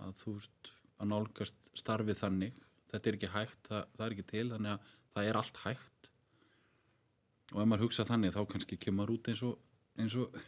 [0.00, 2.52] að þú veist að nálgast starfið þannig
[2.92, 6.10] þetta er ekki hægt, það, það er ekki til þannig að það er allt hægt
[7.50, 9.58] og ef maður hugsa þannig þá kannski kemur út eins og
[10.00, 10.40] eins og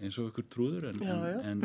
[0.00, 1.38] eins og ykkur trúður en, Já, já.
[1.50, 1.64] En,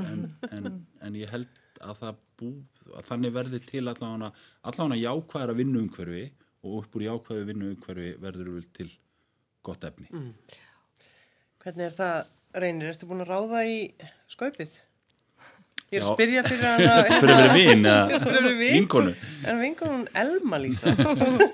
[0.50, 2.50] en, en, ég held að það bú
[2.98, 4.32] að þannig verði til allavega
[4.68, 6.26] allavega jákvæðara vinnuumhverfi
[6.66, 8.90] og upp úr jákvæðu vinnuumhverfi verður vel til
[9.64, 10.10] gott efni
[11.60, 12.30] Hvernig er það,
[12.64, 13.80] Reynir, ertu búin að ráða í
[14.32, 14.78] skaupið?
[15.90, 16.96] Ég er að spyrja fyrir hana.
[17.10, 18.74] spyrja fyrir vin Ég er að spyrja fyrir vin.
[18.78, 19.14] vinkonu
[19.50, 20.92] En vinkonun Elma Lísa.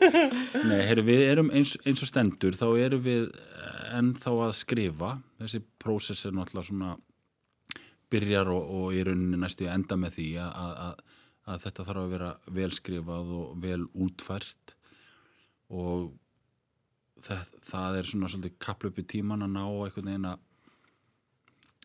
[0.69, 3.27] Nei, herri, við erum eins, eins og stendur þá erum við
[3.95, 6.95] ennþá að skrifa þessi prósess er náttúrulega svona
[8.11, 10.99] byrjar og, og í rauninni næstu enda með því að, að,
[11.45, 14.75] að, þetta þarf að vera vel skrifað og vel útfært
[15.75, 16.11] og
[17.25, 20.43] það, það er svona svolítið kaplöp í tíman að ná einhvern veginn að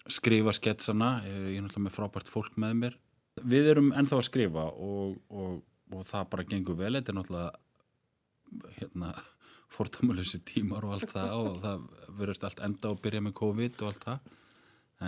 [0.09, 2.97] skrifa sketsana ég er náttúrulega með frábært fólk með mér.
[3.41, 5.61] Við erum ennþá að skrifa og, og,
[5.95, 6.95] og það bara gengur vel.
[6.97, 9.13] Þetta er náttúrulega hérna
[9.75, 11.85] fórtamölusi tímar og allt það og það
[12.21, 14.33] verðist allt enda og byrja með COVID og allt það.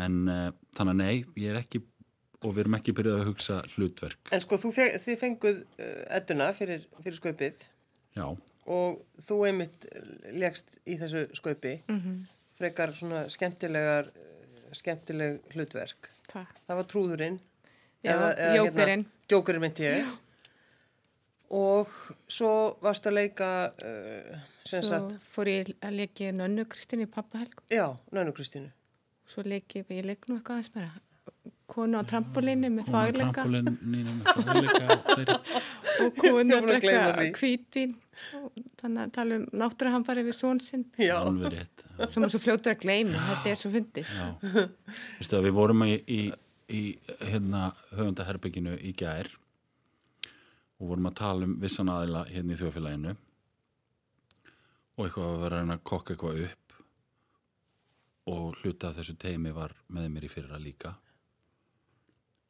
[0.03, 1.82] En uh, þannig að nei, ég er ekki
[2.43, 4.30] og við erum ekki byrjað að hugsa hlutverk.
[4.34, 7.61] En sko, þú feng, þið fenguð uh, edduna fyrir, fyrir skaupið.
[8.16, 8.26] Já,
[8.70, 9.86] og þú einmitt
[10.36, 11.76] legst í þessu skaupi.
[12.59, 14.32] Frekar svona skemmtilegar uh,
[14.79, 16.61] skemmtileg hlutverk Takk.
[16.66, 17.41] það var trúðurinn
[18.03, 18.14] Já,
[18.57, 19.05] jókerinn.
[19.07, 20.09] hérna, jókerinn myndi ég
[21.53, 21.91] og
[22.33, 22.51] svo
[22.83, 27.61] varst að leika uh, sem Svo sagt, fór ég að leiki Nönnu Kristínu í pappahelg.
[27.70, 28.70] já, Nönu Kristínu
[29.29, 30.93] Svo leiki, ég leik nú eitthvað aðeins meira.
[31.73, 35.37] Konu á trampolínu með fagleika fagleika með fagleika
[36.03, 37.95] og konu Ég að drekka hvítvín.
[38.41, 38.51] Og
[38.83, 40.87] Þannig að tala um náttúruhamfari við són sinn.
[40.99, 43.70] já, alveg rétt Sem er svo fljótur að gleyma, þetta er svo
[45.39, 46.22] að við vorum í, í,
[46.66, 46.83] í
[47.20, 49.30] hérna höfundaherbygginu í gær
[50.83, 53.14] og vorum að tala um vissan aðila hérna í þjóðfélaginu
[54.97, 56.62] og eitthvað að vera að kokka eitthvað upp
[58.33, 60.93] og hluta af þessu teimi var með mér í fyrra líka.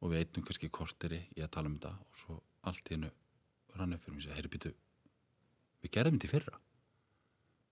[0.03, 3.09] Og við eittum kannski korteri í að tala um þetta og svo allt hennu
[3.77, 4.73] rann upp fyrir mig og segja, heyri býtu
[5.83, 6.59] við gerðum þetta í fyrra.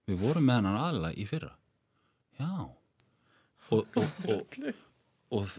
[0.09, 1.53] Við vorum með hennan aðila í fyrra.
[2.41, 2.51] Já.
[3.71, 4.57] Og, og, og,
[5.31, 5.55] og,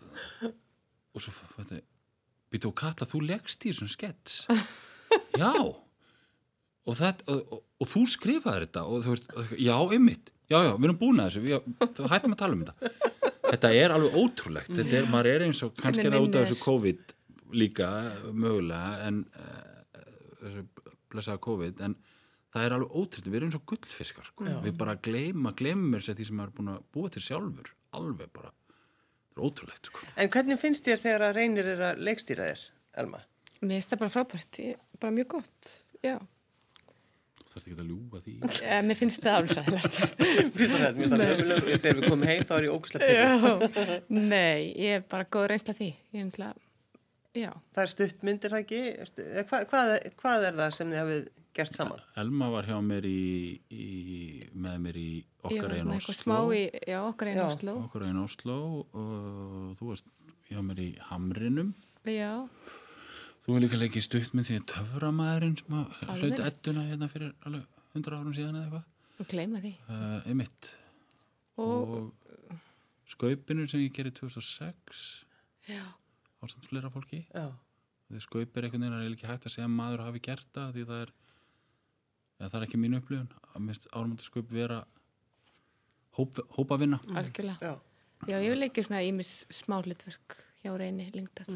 [1.12, 1.80] og svo fætti
[2.52, 4.42] býtu og Katla, þú leggst í þessum skets.
[5.40, 5.52] Já.
[5.56, 5.78] Og,
[6.88, 7.00] og,
[7.30, 11.22] og, og þú skrifaði þetta og þú veist, já, ymmit já, já, við erum búin
[11.22, 12.92] að þessu, við, þú hættum að tala um þetta.
[13.52, 14.72] Þetta er alveg ótrúlegt.
[14.72, 17.14] Þetta er, maður er eins og kannski er það út af þessu COVID
[17.60, 17.88] líka,
[18.32, 20.06] mögulega en uh,
[20.40, 20.64] þessu
[21.12, 21.96] blessaða COVID, en
[22.52, 24.48] það er alveg ótrúlega, við erum eins og gullfiskar sko.
[24.66, 27.72] við bara gleyma, gleymum mér sér því sem maður er búin að búa til sjálfur,
[27.96, 30.04] alveg bara það er ótrúlegt sko.
[30.16, 32.66] en hvernig finnst þér þegar að reynir er að leikstýra þér,
[33.02, 33.22] Elma?
[33.62, 34.60] Mér finnst það bara frábært,
[35.00, 35.70] bara mjög gott,
[36.04, 36.16] já.
[37.38, 39.96] þú þarfst ekki að ljúga því E, mér finnst það alveg sæðilegt.
[40.22, 41.78] Mér finnst það ömurlegur.
[41.82, 42.86] þegar við komum heim þá er ég.
[43.12, 45.88] Já, nei, ég er bara góð reynsla því.
[46.12, 46.66] Ég er náttúrulega,
[47.42, 47.50] já.
[47.76, 48.80] Það er stutt myndir það ekki?
[49.04, 49.92] Ertu- eða Hva, hvað,
[50.22, 51.22] hvað er það sem þið hafið
[51.56, 52.00] gert saman?
[52.20, 53.86] Elma var hjá mér í, í
[54.54, 55.08] með mér í
[55.42, 57.40] okkar var einn með Oslo í, já, okkar einn.
[57.44, 57.74] Oslo.
[57.86, 58.56] okkar einn Oslo
[58.92, 60.08] og þú varst
[60.50, 61.74] hjá mér í Hamrinum
[62.08, 62.32] Já,
[63.44, 66.46] þú er líka leikið stuttmynd því að töframæðurinn sem hlauti rétt.
[66.50, 68.88] edduna hérna fyrir alveg 100 árum síðan eða eitthvað
[69.22, 69.74] og gleyma því.
[69.92, 70.72] uh, einmitt
[71.60, 72.56] Og, og
[73.12, 75.02] skaupinu sem ég gerði 2006
[75.68, 75.82] já,
[76.42, 77.50] ástand flera fólki Já,
[78.10, 80.72] því skaup er einhvern veginn er ekki hægt að segja að maður hafi gert það
[80.78, 81.12] því það er
[82.40, 84.80] eða það er ekki mín upplifun að mist ármöndu skaup vera
[86.18, 87.58] hóp, hópavinna algjörlega.
[87.60, 87.74] já.
[88.30, 91.48] Já, ég vil ekki svona ímis smá hlutverk hjá reyni lengdar.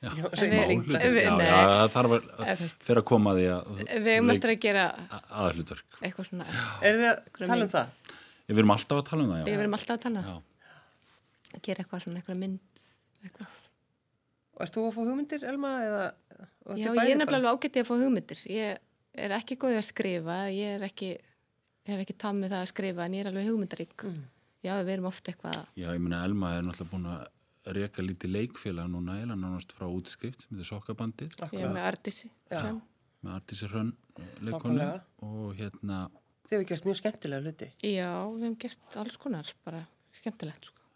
[0.00, 3.80] já, Já, smá við- já, já, það þarf að, fyrir að koma að því að
[3.80, 4.84] Við hefum eftir að gera
[5.30, 6.46] aðhlutverk eitthvað svona,
[6.82, 7.96] Er þið að tala um það?
[8.50, 9.58] Við erum alltaf að tala um það, við já.
[9.60, 10.36] verum alltaf að tala, um já.
[11.54, 12.84] að gera eitthvað svona, eitthvað mynd,
[13.24, 13.66] eitthvað.
[14.56, 15.70] Og Erst þú að fá hugmyndir, Elma?
[15.80, 16.08] Já,
[16.76, 18.40] ég bæði er nefnilega ágættið að fá hugmyndir.
[18.50, 18.78] Ég
[19.26, 21.10] er ekki góðið að skrifa, ég er ekki,
[21.90, 24.06] hef ekki tað með það að skrifa, en ég er alveg hugmyndarík.
[24.10, 24.24] Mm.
[24.60, 27.28] Já, við erum ofta eitthvað að, Já, ég meina Elma er náttúrulega búin að
[27.76, 32.30] reka lítið leikfélag núna eða nánast frá útskrift sem heitir Sokkabandið ég er með Ardisi.
[32.48, 32.58] Já.
[32.62, 32.82] Hrönn.
[33.20, 34.90] með Artísi Hrönn eh, leikonu
[35.26, 36.02] og hérna
[36.48, 37.66] Þið hefur gert mjög skemmtilega hluti.
[37.86, 39.84] Já, við hefum gert alls konar, bara
[40.18, 40.86] skemmtilegt, sko.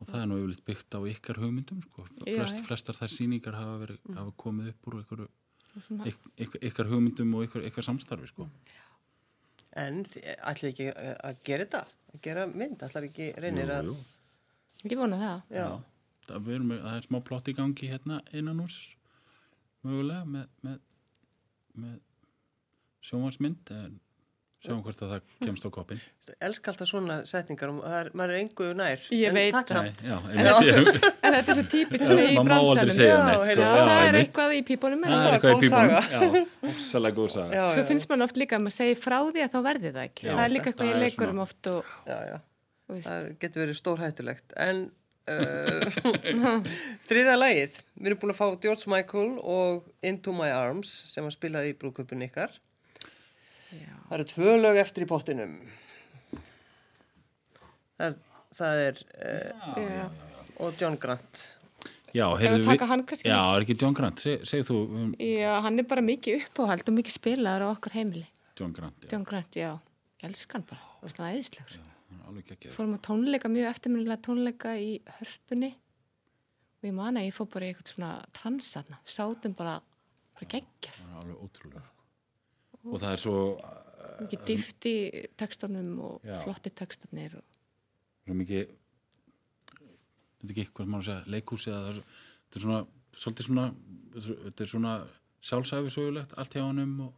[0.00, 2.06] og það er nú yfirleitt byggt á ykkar hugmyndum sko.
[2.24, 2.64] Flest, já.
[2.66, 5.28] flestar þær sýningar hafa, verið, hafa komið upp úr Svona,
[5.76, 8.48] yk, yk, ykkar hugmyndum og ykkar, ykkar samstarfi sko.
[9.76, 11.82] En ætlið ekki að að gera þetta?
[12.14, 12.84] Að gera mynd?
[12.86, 13.90] Ætlar ekki reynir að...
[13.90, 14.90] jú, jú.
[14.92, 15.42] ég vona það.
[15.58, 15.66] Já.
[16.26, 18.78] Það, við erum með, það er smá plott í gangi hérna innan hús
[19.86, 20.96] mögulega með, með,
[21.84, 21.98] með
[23.06, 24.00] sjónvarsmynd en
[24.64, 26.00] sjáum hvort að það kemst á koppin
[26.42, 29.02] Elsk alltaf svona setningar og er, maður er engu nær.
[29.14, 29.76] Ég en veit takk það.
[29.76, 30.00] samt.
[30.02, 30.88] já, En ég,
[31.22, 32.96] En þetta er svo típist svona í maður má aldrei bransanum.
[32.96, 33.60] segja Já, neitt sko.
[33.60, 37.54] Já, það er eitthvað í pípunum Það er eitthvað í góð pípunum ofsalega góð saga
[37.60, 39.92] Já, Svo já, finnst mann oft líka að maður segir frá því að þá verði
[39.96, 40.26] það ekki.
[40.26, 42.36] Já, það er líka eitthvað er leikurum svona- oft og, já, já.
[42.96, 44.56] veist, Það getur verið stórhættulegt.
[44.66, 44.84] En
[45.30, 46.60] uh,
[47.08, 47.78] þriða lagið.
[47.98, 51.74] Við erum búin að fá George Michael og Into My Arms sem var spilað í
[51.80, 52.54] brúköpun ykkar.
[53.72, 53.92] Já.
[54.06, 55.56] Það eru tvö lög eftir í pottinum.
[57.96, 58.16] Það er,
[58.56, 60.06] það er uh, Já.
[60.62, 61.44] og John Grant.
[62.16, 64.76] Já, Ef heyrðu við taka hann kannski Já, er ekki John Grant, Seg, segð þú
[64.86, 68.24] um, Já, hann er bara mikið uppáhald og mikið spilaður á okkar heimili.
[68.56, 69.10] John Grant já.
[69.12, 69.72] John Grant, já.
[70.22, 72.76] ég elskan bara, það var svona æðislegur hann er alveg geggjaður.
[72.76, 77.66] fórum á tónleika, mjög eftirminnilega tónleika í hörpunni og ég man að ég fór bara
[77.66, 79.76] í eitthvað svona transatna, sátum bara,
[80.38, 81.84] bara geggjað, hann er alveg ótrúlega.
[82.86, 83.36] Og það er svo
[84.16, 84.96] mikið dýft í
[85.36, 86.38] tekstunum og Já.
[86.44, 87.44] flotti tekstarnir og
[88.24, 88.64] svo mikið
[89.76, 92.02] þetta er ekki hvað maður að segja, leikhúsi eða það er,
[92.46, 92.80] þetta er svona,
[93.16, 93.66] svolítið svona
[94.16, 94.96] þetta er svona
[95.46, 97.14] sjálfsæfisögulegt allt hjá honum og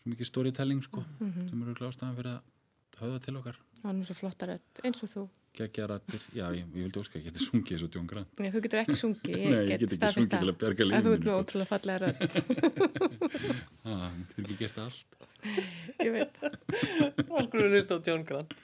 [0.00, 3.56] svo mikið storytelling sko, sem eru glástaðan fyrir að höfða til okkar.
[3.80, 5.24] Það var nú svo flottar eins og þú
[5.54, 8.32] geggjarættir, já, ég, ég vildi óska að geta sungið eins og John Grant.
[8.42, 10.58] Nei, þú getur ekki sungið, ég Nei, ég get, get ekki staðfest sungið til að
[11.06, 11.36] þú ert með sko.
[11.44, 12.32] ótrúlega fallega rödd,
[13.84, 15.20] það getur ekki gert allt.
[16.00, 16.32] Ég veit
[17.76, 18.58] hlusta á John Grant.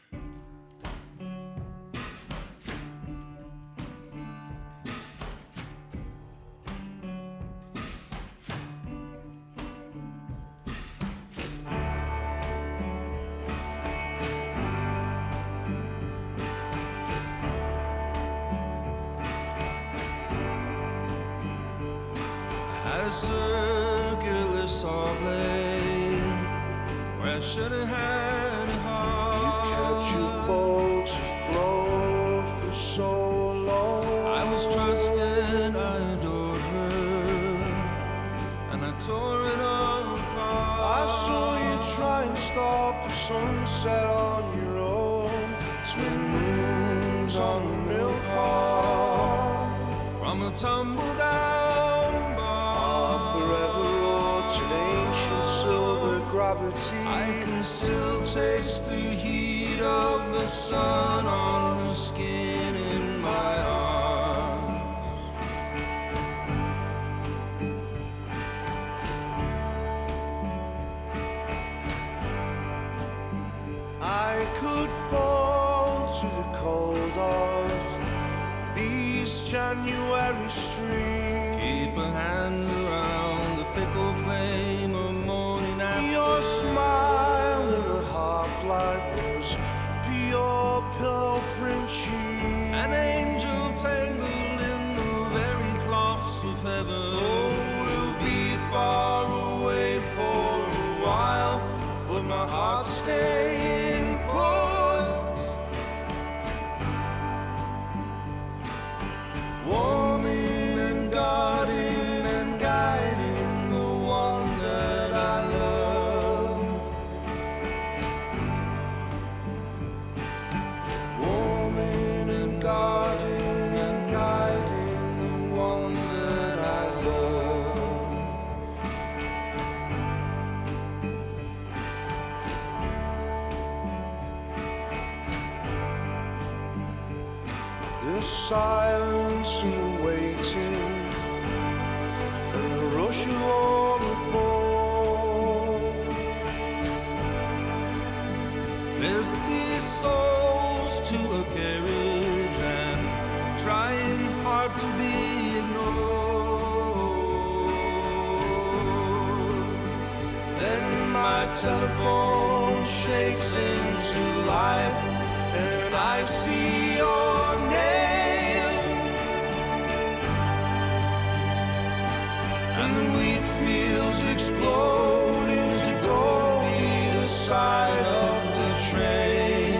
[172.78, 179.74] And the wheat fields explode into gold either side of the train.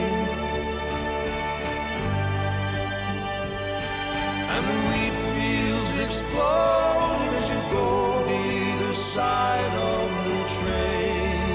[4.55, 11.51] And the wheat fields explode into gold either side of the train.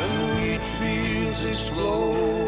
[0.00, 2.43] And the wheat fields explode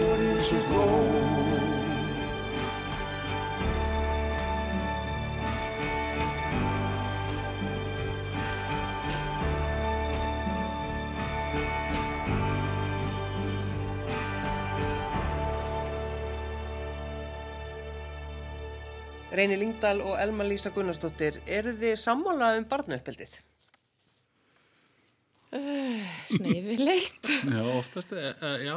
[19.36, 23.34] Reyni Lingdal og Elma Lísa Gunnarsdóttir, eru þið sammála um barnauppbyldið?
[26.26, 27.30] Svona yfirleitt.
[27.56, 28.32] já, oftast, e,
[28.66, 28.74] já,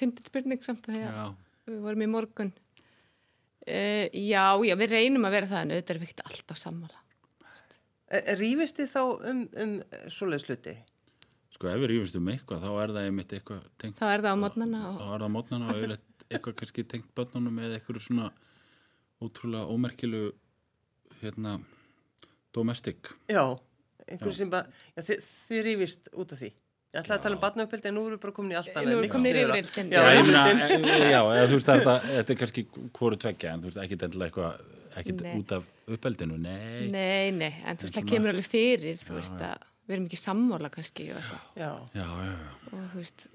[0.00, 1.28] Fyndið spurning samt að því já
[1.68, 2.52] að við vorum í morgun.
[3.68, 7.02] Uh, já, já, við reynum að vera það en auðvitað er við ekkert alltaf sammála.
[8.38, 9.74] Rífist þið þá um, um
[10.08, 10.78] svoleiðs hluti?
[11.58, 14.36] sko, ef við rífumst um eitthvað, þá er það einmitt eitthvað tengt Þá er það
[14.38, 18.04] á mótnana þá og er það mótnana og yfirleitt eitthvað kannski tengt börnunum eða eitthvað
[18.04, 18.28] svona
[19.24, 20.22] ótrúlega ómerkilu
[21.22, 21.58] hérna
[22.54, 23.42] domestic Já,
[24.08, 26.50] einhver sem bara, já, þið, þið rífist út af því.
[26.88, 28.86] Ég ætlaði að tala um barnauppeldi en nú erum við bara komin í allt annað.
[28.86, 29.90] Nú erum við komin í rifrildin.
[29.92, 30.00] Já,
[31.12, 32.64] Já, eða, þú veist, þetta, þetta er kannski
[32.96, 34.46] hvoru tveggja, en þú veist, ekkit endilega
[34.96, 35.34] eitthvað, Nei.
[35.42, 35.66] út af
[35.98, 36.88] uppeldinu, nei.
[36.94, 40.20] Nei, nei, en þú veist, það kemur alveg fyrir, þú veist, að við erum ekki
[40.22, 41.28] sammála kannski og.
[41.60, 41.68] Já, Já,
[42.00, 42.48] já, já.
[42.72, 43.26] Og þú veist,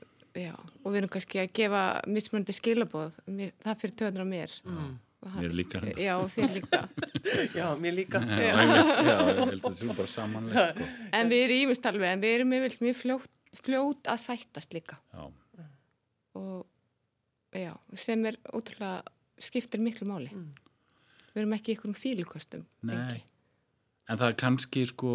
[0.41, 4.57] já, og við erum kannski að gefa mismunandi skilabóð, það fyrir töðunar á mér.
[4.65, 4.93] Mm.
[5.37, 6.01] Mér líka þetta.
[6.03, 6.79] Já, þér líka.
[7.59, 8.21] já, mér líka.
[8.23, 10.87] Já, já, ég held að þetta er bara samanlegt, sko.
[11.19, 13.31] En við erum ímust alveg, en við erum yfirleitt mjög fljót,
[13.63, 14.99] fljót að sættast líka.
[15.13, 15.23] Já,
[16.33, 16.65] Og
[17.53, 17.71] já,
[18.01, 19.03] sem er ótrúlega,
[19.37, 20.31] skiptir miklu máli.
[21.33, 22.63] Við erum ekki í einhverjum fílukostum.
[22.81, 22.95] nei.
[22.95, 23.21] lengi.
[24.09, 25.11] En það er kannski, sko,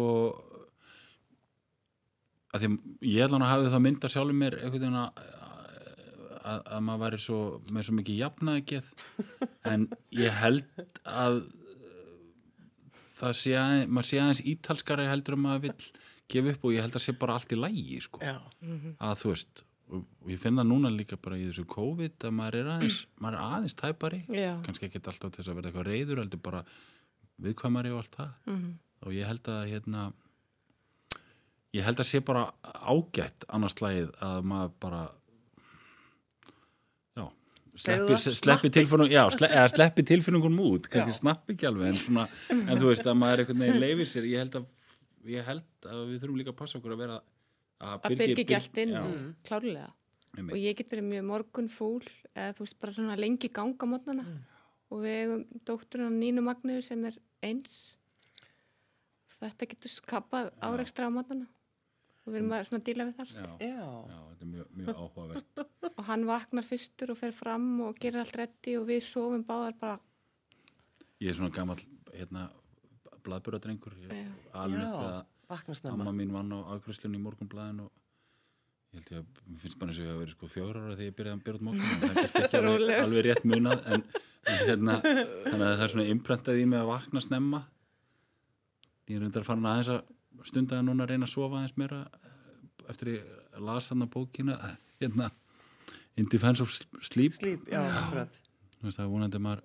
[2.55, 2.69] að því
[3.05, 5.19] ég held hann að hafi það mynda sjálfur mér einhvern veginn að,
[6.49, 7.39] að, að maður væri svo,
[7.75, 8.91] með svo mikið jafnaði geð,
[9.71, 9.87] en
[10.17, 11.39] ég held að
[13.19, 15.89] það sé aðeins, maður sé aðeins ítalskari heldur að maður vill
[16.29, 18.21] gefa upp og ég held að sé bara allt í lægi, sko.
[18.21, 18.37] Já,
[19.01, 22.33] að þú veist og og ég finn það núna líka bara í þessu COVID að
[22.37, 24.51] maður er aðeins, maður er aðeins tæpari Já.
[24.65, 26.63] kannski ekki alltaf til þess að verða eitthvað reyður heldur bara
[27.45, 28.73] viðkvæmari og allt það -hmm.
[29.07, 30.03] og ég held að hérna
[31.73, 35.01] ég held að sé bara ágætt annars slægið að maður bara
[37.79, 38.37] sleppi, það?
[38.41, 42.27] sleppi, tilfinnung, já, sle, eða sleppi tilfinningum út kannski snappi ekki alveg en, svona,
[42.59, 44.69] en þú veist að maður einhvern veginn leifir sér ég held að,
[45.31, 47.19] ég held að við þurfum líka að passa okkur að vera
[47.79, 49.03] Að byrja ekki allt inn, já,
[49.47, 49.87] klárlega.
[50.43, 52.01] Og ég get verið mjög morgun fúl,
[52.33, 54.25] eða þú veist, bara svona lengi ganga mótnana.
[54.89, 57.15] Og við eigum dótturinn Nínu Magniðu sem er
[57.45, 57.77] eins.
[59.39, 61.47] Þetta getur skapað áreikstra á mótnana.
[62.25, 63.31] Og við erum að svona díla við það.
[63.33, 65.61] já, já, já, þetta er mjög, mjög áhugavert.
[65.99, 69.75] Og hann vaknar fyrstur og fer fram og gerir allt reddi og við sofum báðar
[69.79, 69.99] bara,
[71.19, 71.75] Ég er svona gammal
[72.13, 72.45] hérna,
[73.25, 73.95] blaðbjörðadrengur
[74.55, 76.11] alveg þegar amma snemma.
[76.15, 77.89] mín vann á afgræslunni í morgunblæðin og
[78.93, 80.95] ég held ég að, mér finnst bara eins og ég hafa verið sko fjórar ára
[80.95, 84.05] þegar ég byrjaði að byrja út morgun það er ekki alveg, alveg rétt munað en,
[84.53, 87.61] en hérna, þannig að það er svona imprentað í mig að vakna snemma.
[89.09, 90.15] Ég er reyndar farin aðeins að
[90.47, 92.29] stunda að núna að reyna að sofa aðeins meira eh,
[92.91, 95.31] eftir ég las hann að bókina eh, hérna
[96.19, 96.71] In Defense of
[97.05, 98.39] Sleep Slíp, já, akkurat.
[98.79, 99.61] Þú veist, það er vonandi maður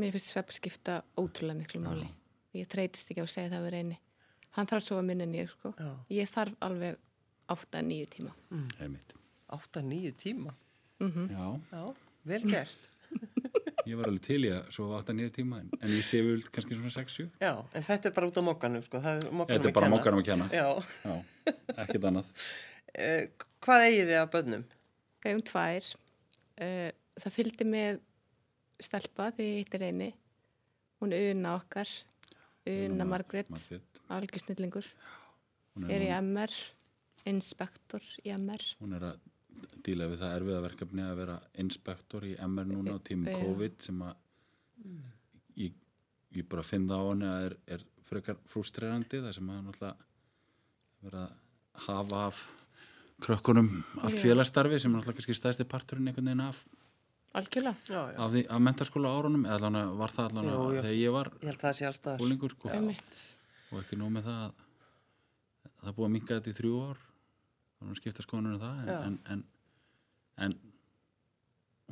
[0.00, 2.06] mér finnst svepp skipta ótrúlega miklu máli.
[2.54, 3.98] Ég treytist ekki á að segja það við reyni.
[4.54, 5.70] Hann þarf að sofa minn en ég, sko.
[5.78, 5.90] Já.
[6.14, 6.98] Ég þarf alveg
[7.54, 8.34] 8-9 tíma.
[8.80, 9.14] heimitt
[9.54, 10.54] 8-9 tíma.
[11.00, 11.82] Já, Já,
[12.30, 12.90] vel gert.
[13.88, 16.78] Ég var alveg til í að svo 8-9 tíma en, en ég sé vel kannski
[16.78, 19.00] svona 6-7 Já, en þetta er bara út á mokkanum, sko.
[19.04, 20.68] Það er Þetta er bara mokkanum að kenna Já.
[21.04, 21.16] Já,
[21.84, 22.32] ekkert annað
[22.94, 23.24] Eh,
[23.64, 24.60] hvað eigið þið af börnum?
[25.24, 25.86] Við hefum tvær.
[26.62, 27.96] Uh, það fylgdi með
[28.86, 30.06] stelpa því ég hittir eini.
[31.02, 31.90] Hún er Una okkar.
[32.70, 34.86] Una Margrét, Margrét algjör snillingur.
[35.74, 36.54] hún, Er er, í MR,
[37.26, 38.62] inspektor í MR.
[38.80, 39.18] hún er að
[39.86, 43.38] díla við það erfiða verkefni að vera inspektor í MR núna á tímum Já.
[43.42, 44.14] COVID sem að
[45.60, 45.74] ég,
[46.36, 49.96] ég bara finn það á henni að er, er frekar frústrerandi það sem að náttúrulega
[51.04, 52.40] vera að hafa af
[53.24, 53.70] krökkunum
[54.02, 56.64] allt félagsstarfi sem er náttúrulega kannski stæðsti parturinn einhvern veginn af,
[57.34, 57.74] Algjörlega.
[57.90, 58.18] Já, já.
[58.22, 61.48] af, því, af mentaskóla árunum eða allan var það allan Jú, þegar ég var Ég
[61.48, 62.20] held að það sé allstaðar.
[62.22, 62.70] búlingur sko.
[63.74, 64.52] Og ekki nóg með það að
[65.80, 67.00] það búið að minka þetta í þrjú ár
[67.78, 69.42] þannig að skipta skoðanur um það en, en, en,
[70.38, 70.54] en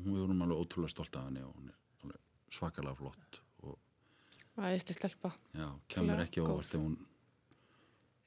[0.03, 2.21] hún er hún alveg ótrúlega stolt af henni og hún er alveg
[2.51, 3.79] svakalega flott og
[4.59, 5.31] Æðisti stelpa.
[5.55, 6.97] já, kemur Ótrúlega ekki óvart ef hún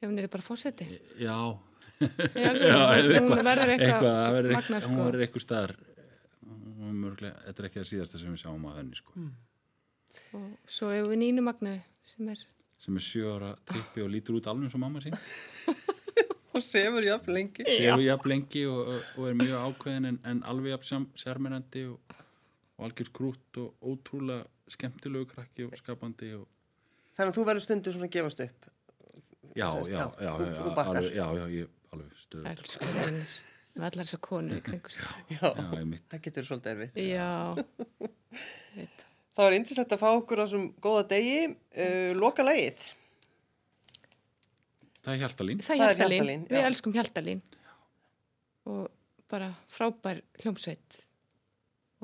[0.01, 0.85] Ef hún er bara fórseti.
[1.17, 1.35] já,
[2.35, 2.79] Já, já
[3.23, 4.89] hún verður eitthvað, eitthvað það verður magna, eitthvað, sko.
[4.91, 5.75] hún verður eitthvað staðar
[6.45, 9.13] hún er mörglega, þetta er ekki það síðasta sem við sjáum af henni sko.
[10.35, 12.41] Og svo hefur við Nínu Magnu sem er,
[12.83, 15.15] sem er sjö ára trippi og lítur út alveg eins og mamma sín
[16.55, 17.65] Hún sefur jafn lengi.
[17.67, 22.15] séu jafn lengi og, og er mjög ákveðin en, en alveg jafn sérmennandi og,
[22.79, 26.45] og algjör krút og ótrúlega skemmtilegu krakki og skapandi og
[27.15, 28.65] Þannig að þú verður stundu svona að gefast upp.
[29.55, 32.89] já, veist, já, já, já, þú- já, þú alveg, já, já, ég alveg stöð elsku
[32.95, 33.29] reynir,
[33.75, 34.57] með allar þessar konu.
[35.31, 35.47] Já,
[36.11, 36.99] það getur svolítið erfitt.
[37.03, 37.29] Já,
[38.75, 39.05] veit.
[39.35, 41.39] Það var yndislegt að fá okkur á þessum góða degi.
[41.75, 42.83] Uh, loka lagið.
[45.05, 45.63] Það er hjaltalín.
[45.65, 46.67] Það er Hjaltalín, Hjaltalín, við já.
[46.69, 47.43] elskum Hjaltalín.
[48.65, 48.87] Og
[49.31, 51.01] bara frábær hljómsveit.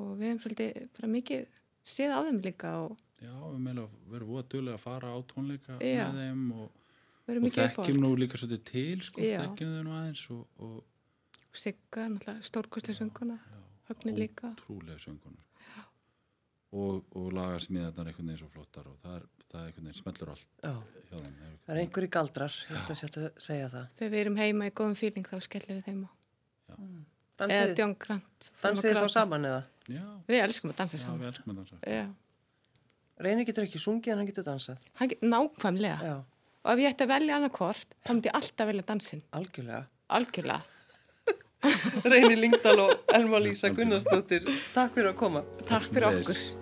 [0.02, 1.48] Og við hefum svolítið bara mikið
[1.92, 3.82] séð á þeim líka og já, við
[4.12, 6.08] verðum voða duglega að fara á tónleika Já.
[6.10, 6.80] með þeim og,
[7.36, 9.42] og þekkjum nú líka svolítið til sko, Já.
[9.44, 10.80] þekkjum þau nú aðeins og, og
[11.52, 13.36] Sigga, náttúrulega stórkostlega sönguna
[13.90, 14.54] höfni líka.
[14.56, 15.51] Ótrúlega söngunar
[16.72, 20.30] og, og lagarsmiðarnar einhvern veginn svo flottar og það er, það er einhvern veginn smellur
[20.34, 20.72] allt Já.
[21.12, 23.86] hjá þeim, það er er einhverju galdrar, ég ætla að setja að segja það.
[24.00, 26.12] Þegar við erum heima í góðum fíling þá skellum við þeim á.
[26.72, 27.08] Eða
[27.42, 28.50] Dansið, Djón Grant.
[28.62, 29.62] fórum að dansið þá saman eða?
[29.92, 31.20] Já, Við elskum að dansa já, saman.
[31.24, 31.80] við elskum að dansa.
[31.90, 32.04] Já.
[33.22, 34.78] Reynir getur ekki sungið en hann getur dansað.
[35.00, 35.98] Hann get, nákvæmlega.
[36.06, 36.16] Já,
[36.62, 39.24] Og ef ég ætti að velja annað hvort, þá myndi ég alltaf velja dansinn.
[39.34, 39.82] algjörlega.
[40.14, 40.62] Algjörlega.
[42.14, 44.46] Reynir Lingdal og Elma Lísa Gunnarsdóttir,
[44.76, 45.42] takk fyrir að koma.
[45.66, 46.61] Takk fyrir okkur.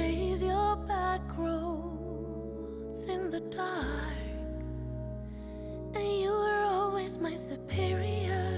[0.00, 4.16] Trace your back roads in the dark,
[5.94, 8.48] and you were always my superior,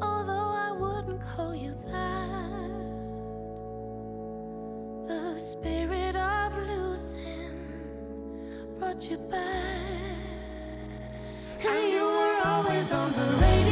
[0.00, 2.70] although I wouldn't call you that.
[5.08, 7.58] The spirit of losing
[8.78, 9.82] brought you back.
[11.66, 13.63] And you were always on the radio.